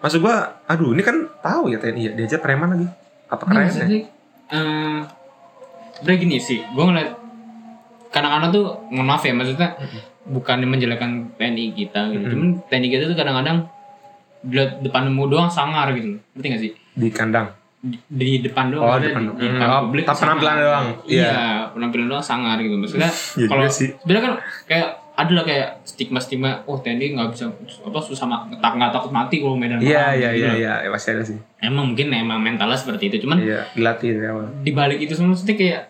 Maksud 0.01 0.19
gua, 0.19 0.35
aduh, 0.65 0.91
ini 0.91 1.01
kan 1.01 1.13
tahu 1.39 1.69
ya 1.69 1.77
TNI 1.77 2.01
ya, 2.01 2.11
dihajar 2.11 2.39
preman 2.39 2.69
lagi. 2.69 2.87
Apa 3.27 3.43
keren 3.43 3.55
ya? 3.55 3.63
maksudnya, 3.63 3.99
eh, 4.49 4.99
sebenarnya 5.93 6.19
gini 6.19 6.35
sih, 6.37 6.59
gue 6.59 6.83
ngeliat 6.83 7.09
kadang-kadang 8.09 8.49
tuh 8.51 8.65
mohon 8.89 9.07
maaf 9.07 9.21
ya 9.21 9.31
maksudnya 9.31 9.77
bukan 10.23 10.57
menjelekan 10.63 11.31
TNI 11.33 11.65
kita 11.71 12.11
gitu, 12.11 12.19
Mm-mm. 12.19 12.31
cuman 12.31 12.49
TNI 12.65 12.87
kita 12.89 13.03
tuh 13.05 13.15
kadang-kadang 13.15 13.57
depan 14.81 15.07
umum 15.07 15.29
doang 15.29 15.47
sangar 15.47 15.93
gitu, 15.93 16.17
ngerti 16.33 16.47
gak 16.49 16.61
sih? 16.61 16.71
Di 16.91 17.07
kandang. 17.07 17.53
Di, 17.79 17.97
di 18.09 18.27
depan 18.41 18.69
doang, 18.69 18.83
Oh, 18.83 18.97
depan 18.99 19.21
di, 19.21 19.27
doang. 19.27 19.37
di 19.37 19.45
Hmm, 19.47 19.53
depan 19.55 19.69
oh, 19.69 19.81
publik 19.87 20.03
penampilan 20.05 20.55
doang. 20.59 20.85
Iya, 21.03 21.21
Iya. 21.23 21.41
penampilan 21.71 22.07
doang 22.07 22.25
sangar 22.25 22.57
gitu, 22.57 22.75
maksudnya 22.75 23.09
Iya 23.39 23.47
kalau 23.47 23.63
sih. 23.69 23.89
sebenarnya 23.95 24.23
kan 24.23 24.33
kayak 24.65 24.89
ada 25.21 25.31
lah 25.31 25.43
kayak 25.43 25.83
stigma-stigma, 25.83 26.65
oh 26.65 26.77
TNI 26.77 27.13
nggak 27.13 27.29
bisa 27.29 27.45
apa 27.81 27.99
susah 27.99 28.25
tak 28.57 28.73
nggak 28.73 28.89
takut 28.89 29.09
mati 29.09 29.37
kalau 29.37 29.53
medan 29.53 29.77
Iya, 29.77 29.85
perang, 30.09 30.17
iya, 30.17 30.29
gitu 30.31 30.41
iya, 30.41 30.51
iya, 30.55 30.73
ya, 30.81 30.89
pasti 30.89 31.09
ada 31.11 31.21
sih. 31.21 31.37
Emang 31.59 31.85
mungkin 31.87 32.09
emang 32.09 32.39
mentalnya 32.39 32.73
seperti 32.73 33.07
itu, 33.07 33.23
cuman 33.23 33.37
Iya, 33.37 33.69
dilatih 33.71 34.09
awal. 34.23 34.49
di 34.61 34.71
balik 34.71 34.97
itu 34.97 35.13
semua 35.13 35.31
mesti 35.31 35.53
kayak 35.53 35.81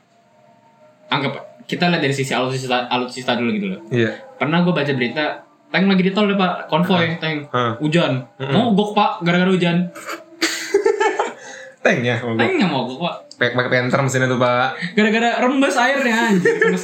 anggap 1.08 1.34
kita 1.64 1.88
lihat 1.88 2.02
dari 2.02 2.12
sisi 2.12 2.32
alutsista 2.32 2.86
alutsista 2.86 3.32
dulu 3.34 3.50
gitu 3.52 3.68
loh. 3.72 3.80
Iya. 3.88 4.12
Pernah 4.36 4.62
gue 4.62 4.74
baca 4.74 4.92
berita 4.92 5.26
tank 5.72 5.88
lagi 5.88 6.04
di 6.04 6.12
tol 6.12 6.28
deh 6.28 6.36
pak 6.36 6.68
konvoy 6.68 7.16
tank 7.16 7.48
Hah. 7.48 7.80
hujan 7.80 8.28
Mm-mm. 8.36 8.52
mogok 8.52 8.92
pak 8.92 9.24
gara-gara 9.24 9.48
hujan 9.48 9.88
Tanknya, 11.82 12.22
mau 12.22 12.38
tanknya 12.38 12.68
mogok 12.68 12.98
pak 13.00 13.16
pakai 13.42 13.58
pakai 13.58 13.72
penter 13.74 14.00
mesinnya 14.06 14.30
tuh, 14.30 14.38
Pak. 14.38 14.94
gara-gara 14.94 15.42
rembes 15.42 15.74
airnya 15.74 16.30
anjir 16.30 16.62
ke 16.62 16.78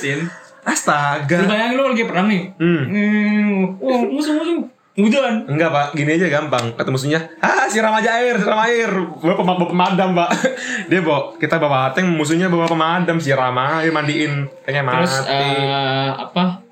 mesin 0.68 0.92
lu 0.92 0.92
Astaga. 1.24 1.38
bayangin 1.48 1.74
lu 1.74 1.84
lagi 1.88 2.04
perang 2.04 2.28
nih 2.28 2.42
Hmm. 2.56 2.82
hmm. 2.84 3.80
wah 3.80 4.02
musuh 4.04 4.34
musuh 4.36 4.60
hujan 4.98 5.46
Enggak 5.46 5.70
pak, 5.70 5.88
gini 5.94 6.10
aja 6.12 6.26
gampang. 6.28 6.74
Kata 6.74 6.90
musuhnya, 6.90 7.22
ah 7.38 7.70
siram 7.70 7.94
aja 7.94 8.18
air, 8.18 8.34
siram 8.34 8.58
air. 8.58 8.90
Bawa, 9.22 9.38
pem 9.38 9.70
pemadam 9.70 10.10
pak. 10.12 10.30
Dia 10.90 11.06
bawa, 11.06 11.38
kita 11.38 11.62
bawa 11.62 11.94
tank, 11.94 12.10
musuhnya 12.10 12.50
bawa 12.50 12.66
pemadam, 12.66 13.22
siram 13.22 13.54
air, 13.54 13.94
mandiin. 13.94 14.50
Tanknya 14.66 14.82
mati. 14.82 14.98
terus 14.98 15.16
eh, 15.30 16.10
apa 16.10 16.66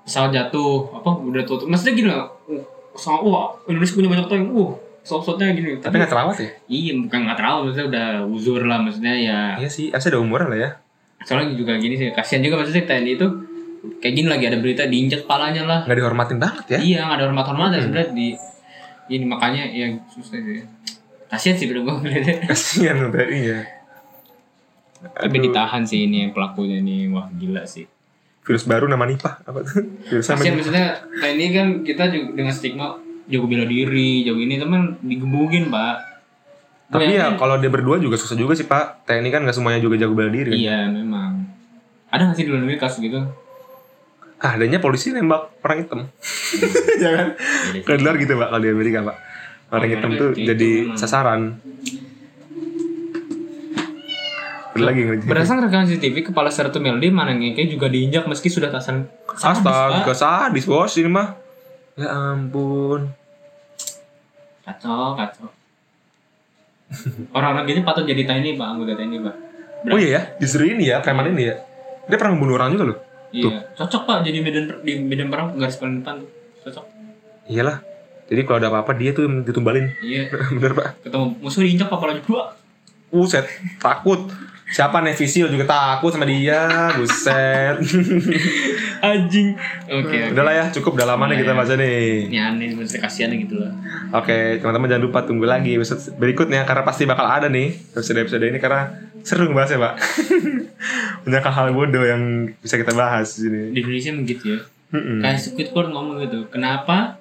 pesawat 0.00 0.32
jatuh 0.32 0.88
apa 0.90 1.20
udah 1.20 1.44
tutup 1.44 1.68
maksudnya 1.68 1.92
gini 1.92 2.08
loh 2.08 2.32
sama 2.96 3.20
wah 3.20 3.52
Indonesia 3.68 3.92
punya 3.92 4.08
banyak 4.08 4.26
tank 4.26 4.44
wah 4.48 4.72
pesawat-pesawatnya 4.98 5.46
gini 5.52 5.70
Tapi 5.78 5.94
nggak 5.94 6.08
terawat 6.08 6.36
ya? 6.40 6.48
Iya, 6.64 6.92
bukan 6.98 7.18
nggak 7.24 7.36
terlalu, 7.36 7.58
maksudnya 7.62 7.86
udah 7.86 8.06
uzur 8.26 8.60
lah, 8.62 8.78
maksudnya 8.78 9.14
ya. 9.14 9.40
Iya 9.56 9.68
sih, 9.68 9.86
harusnya 9.88 10.16
ada 10.16 10.20
umuran 10.20 10.48
lah 10.48 10.58
ya. 10.58 10.70
Soalnya 11.26 11.54
juga 11.54 11.74
gini 11.76 11.98
sih, 11.98 12.14
kasihan 12.14 12.42
juga 12.42 12.62
maksudnya 12.62 12.86
TNI 12.86 13.12
itu 13.18 13.26
kayak 13.98 14.14
gini 14.14 14.28
lagi 14.30 14.44
ada 14.46 14.58
berita 14.58 14.82
diinjek 14.86 15.26
palanya 15.26 15.62
lah. 15.66 15.80
Nggak 15.86 15.98
dihormatin 15.98 16.38
banget 16.38 16.64
ya. 16.74 16.78
Iya, 16.78 16.98
nggak 17.06 17.16
ada 17.18 17.24
hormat 17.30 17.46
hormat 17.46 17.68
Hmm. 17.74 17.82
sebenarnya 17.82 18.10
di 18.14 18.26
ini 19.08 19.24
makanya 19.24 19.62
ya 19.68 19.86
susah 20.10 20.38
sih. 20.38 20.62
Kasihan 21.28 21.56
sih 21.58 21.66
bener 21.68 21.82
gue 21.84 21.94
ngeliatnya. 21.94 22.34
Kasihan 22.50 22.96
TNI 23.10 23.40
ya. 23.42 23.58
Tapi 24.98 25.36
ditahan 25.38 25.86
sih 25.86 26.10
ini 26.10 26.26
yang 26.26 26.32
pelakunya 26.34 26.82
nih, 26.82 27.06
wah 27.14 27.30
gila 27.30 27.62
sih. 27.62 27.86
Virus 28.42 28.64
baru 28.64 28.88
nama 28.88 29.04
Nipah. 29.04 29.44
Apa 29.44 29.60
tuh? 29.62 29.84
Virus 30.08 30.26
apa? 30.32 30.40
Kasihan 30.40 30.54
maksudnya 30.56 30.86
TNI 31.20 31.46
kan 31.52 31.66
kita 31.84 32.04
juga 32.10 32.26
dengan 32.34 32.54
stigma 32.54 32.86
jago 33.28 33.44
bela 33.44 33.68
diri, 33.68 34.24
jago 34.24 34.40
ini 34.40 34.56
teman 34.56 34.96
digebukin 35.04 35.68
pak. 35.68 36.07
Tapi 36.88 37.12
ya 37.12 37.36
kalau 37.36 37.60
dia 37.60 37.68
berdua 37.68 37.96
juga 37.96 38.16
susah 38.16 38.32
juga 38.32 38.56
sih 38.56 38.64
pak. 38.64 39.04
TNI 39.04 39.28
kan 39.28 39.44
nggak 39.44 39.52
semuanya 39.52 39.76
juga 39.78 39.96
jago 39.96 40.16
bela 40.16 40.28
diri. 40.28 40.50
kan? 40.50 40.58
Iya 40.58 40.78
memang. 40.88 41.44
Ada 42.08 42.22
nggak 42.24 42.36
sih 42.36 42.44
di 42.44 42.50
luar 42.50 42.64
negeri 42.64 42.78
kasus 42.78 42.98
gitu? 42.98 43.20
Ah, 44.38 44.54
adanya 44.54 44.78
polisi 44.78 45.10
nembak 45.10 45.52
orang 45.60 45.78
hitam. 45.82 46.00
ya 47.04 47.10
kan? 47.12 47.28
Iya 47.36 47.70
sih. 47.74 47.80
Kalau 47.84 47.96
di 47.96 48.02
luar 48.02 48.16
gitu 48.16 48.32
pak, 48.34 48.48
kalau 48.48 48.62
di 48.62 48.70
Amerika 48.70 48.98
pak. 49.02 49.16
Orang 49.68 49.84
Oh, 49.84 49.92
hitam 49.92 50.08
Amerika 50.08 50.22
tuh 50.22 50.30
gitu, 50.32 50.46
jadi 50.48 50.70
memang. 50.80 50.96
sasaran. 50.96 51.40
Lagi. 54.78 55.02
Berdasarkan 55.26 55.66
rekaman 55.66 55.90
CCTV, 55.90 56.30
kepala 56.30 56.54
Sertu 56.54 56.78
Meldi 56.78 57.10
Manangeke 57.10 57.66
juga 57.66 57.90
diinjak 57.90 58.30
meski 58.30 58.46
sudah 58.46 58.70
tasan 58.70 59.10
sadis, 59.34 59.58
Astaga, 59.58 60.14
sadis 60.14 60.64
bos 60.64 60.94
ini 60.94 61.10
mah. 61.10 61.34
Ya 61.98 62.14
ampun. 62.14 63.10
Kacau, 64.62 65.18
kacau. 65.18 65.50
Orang-orang 67.36 67.68
gini 67.68 67.80
patut 67.84 68.04
jadi 68.08 68.24
TNI, 68.24 68.56
Pak, 68.56 68.66
anggota 68.66 68.92
TNI, 68.96 69.18
Pak. 69.20 69.34
Oh 69.92 69.98
iya 70.00 70.10
ya, 70.10 70.20
justru 70.40 70.66
ini 70.66 70.88
ya, 70.88 70.98
preman 71.04 71.30
ini 71.30 71.52
ya. 71.52 71.54
Dia 72.08 72.16
pernah 72.16 72.34
membunuh 72.34 72.56
orang 72.56 72.72
juga 72.74 72.84
loh. 72.94 72.98
Iya, 73.28 73.68
cocok 73.76 74.02
Pak 74.08 74.18
jadi 74.24 74.38
medan 74.40 74.64
di 74.80 74.92
medan 75.04 75.28
perang 75.28 75.52
garis 75.60 75.76
paling 75.76 76.00
depan. 76.00 76.24
Cocok. 76.64 76.84
Iyalah. 77.52 77.84
Jadi 78.28 78.40
kalau 78.44 78.58
ada 78.60 78.68
apa-apa 78.68 78.92
dia 78.96 79.12
tuh 79.16 79.24
ditumbalin. 79.44 79.92
Iya, 80.04 80.28
Bener 80.56 80.72
pak. 80.76 81.00
ketemu 81.04 81.36
musuh 81.40 81.64
diinjak 81.64 81.88
lagi 81.88 82.20
dua. 82.24 82.52
Buset, 83.08 83.48
takut. 83.80 84.28
Siapa 84.68 85.00
Nevisil 85.00 85.48
juga 85.48 85.64
takut 85.64 86.12
sama 86.12 86.24
dia. 86.24 86.92
Buset. 86.94 87.80
Anjing. 89.00 89.56
Oke, 89.86 89.96
oke. 90.04 90.18
Udah 90.34 90.44
lah 90.44 90.54
ya, 90.54 90.64
cukup 90.70 90.92
udah 90.94 91.08
lama 91.08 91.24
nih 91.26 91.40
kita 91.40 91.52
Iya. 91.52 91.58
baca 91.58 91.74
nih. 91.74 92.02
Ini 92.28 92.38
aneh, 92.38 92.68
maksudnya 92.74 93.00
kasihan 93.00 93.30
gitu 93.32 93.56
lah. 93.56 93.72
Oke, 94.12 94.58
teman-teman 94.58 94.88
jangan 94.88 95.04
lupa 95.04 95.18
tunggu 95.22 95.44
lagi 95.44 95.72
episode 95.72 96.00
berikutnya 96.14 96.62
karena 96.62 96.82
pasti 96.82 97.04
bakal 97.04 97.24
ada 97.24 97.46
nih 97.46 97.72
episode-episode 97.92 98.44
ini 98.44 98.58
karena 98.58 98.92
seru 99.22 99.48
bahasnya 99.50 99.78
pak. 99.78 99.94
Banyak 101.24 101.44
hal 101.44 101.66
bodoh 101.72 102.04
yang 102.04 102.22
bisa 102.58 102.76
kita 102.76 102.92
bahas 102.92 103.34
di 103.34 103.48
sini. 103.48 103.60
Di 103.72 103.80
Indonesia 103.80 104.10
begitu 104.16 104.44
ya. 104.48 104.60
Mm-mm. 104.88 105.20
Kayak 105.20 105.38
Squidward 105.38 105.88
ngomong 105.90 106.16
gitu. 106.22 106.38
Kenapa 106.48 107.20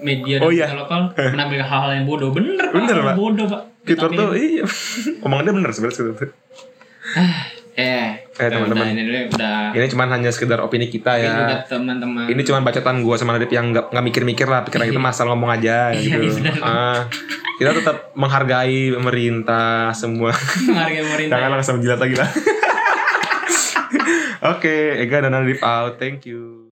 media 0.00 0.38
Oh, 0.38 0.48
dan 0.48 0.54
iya. 0.54 0.66
lokal 0.72 1.10
menampilkan 1.34 1.66
hal-hal 1.66 1.92
yang 1.92 2.06
bodoh? 2.06 2.30
Bener, 2.30 2.70
Pak. 2.70 2.72
Bener, 2.72 2.94
hal 2.94 3.04
Pak. 3.04 3.16
Bodoh, 3.16 3.46
Pak. 3.48 3.62
Twitter 3.84 4.08
tuh 4.08 4.28
iya. 4.32 4.64
Omongannya 5.22 5.52
bener 5.54 5.70
sebenarnya 5.70 5.96
Twitter 5.96 6.14
tuh. 6.18 6.30
Eh, 7.74 8.06
Eh, 8.34 8.48
teman-teman. 8.48 8.80
udah, 8.80 8.88
ini 8.88 9.02
dulu 9.04 9.18
udah. 9.30 9.70
Ini 9.70 9.84
cuman 9.88 10.06
hanya 10.08 10.28
sekedar 10.28 10.58
opini 10.58 10.86
kita 10.86 11.16
Ini 11.16 11.24
ya. 11.24 11.64
teman-teman. 11.64 12.26
Ini 12.26 12.40
cuma 12.42 12.60
bacotan 12.60 13.00
gua 13.00 13.14
sama 13.14 13.32
Nadip 13.32 13.48
yang 13.48 13.70
nggak 13.70 13.90
nggak 13.90 14.04
mikir-mikir 14.04 14.44
lah, 14.44 14.62
pikiran 14.62 14.86
kita 14.86 15.00
masal 15.00 15.24
ngomong 15.28 15.48
aja 15.52 15.88
gitu. 15.92 16.18
Iya, 16.18 16.52
Ah, 16.60 17.08
kita 17.54 17.70
tetap 17.72 18.10
menghargai 18.14 18.90
pemerintah 18.90 19.92
semua. 19.92 20.32
menghargai 20.64 21.02
pemerintah. 21.04 21.32
Jangan 21.32 21.48
langsung 21.52 21.74
jilat 21.78 21.98
lagi 21.98 22.14
lah. 22.14 22.26
Oke, 24.50 24.98
Ega 24.98 25.20
dan 25.20 25.32
Nadip 25.32 25.60
out. 25.60 25.96
Thank 25.96 26.24
you. 26.24 26.63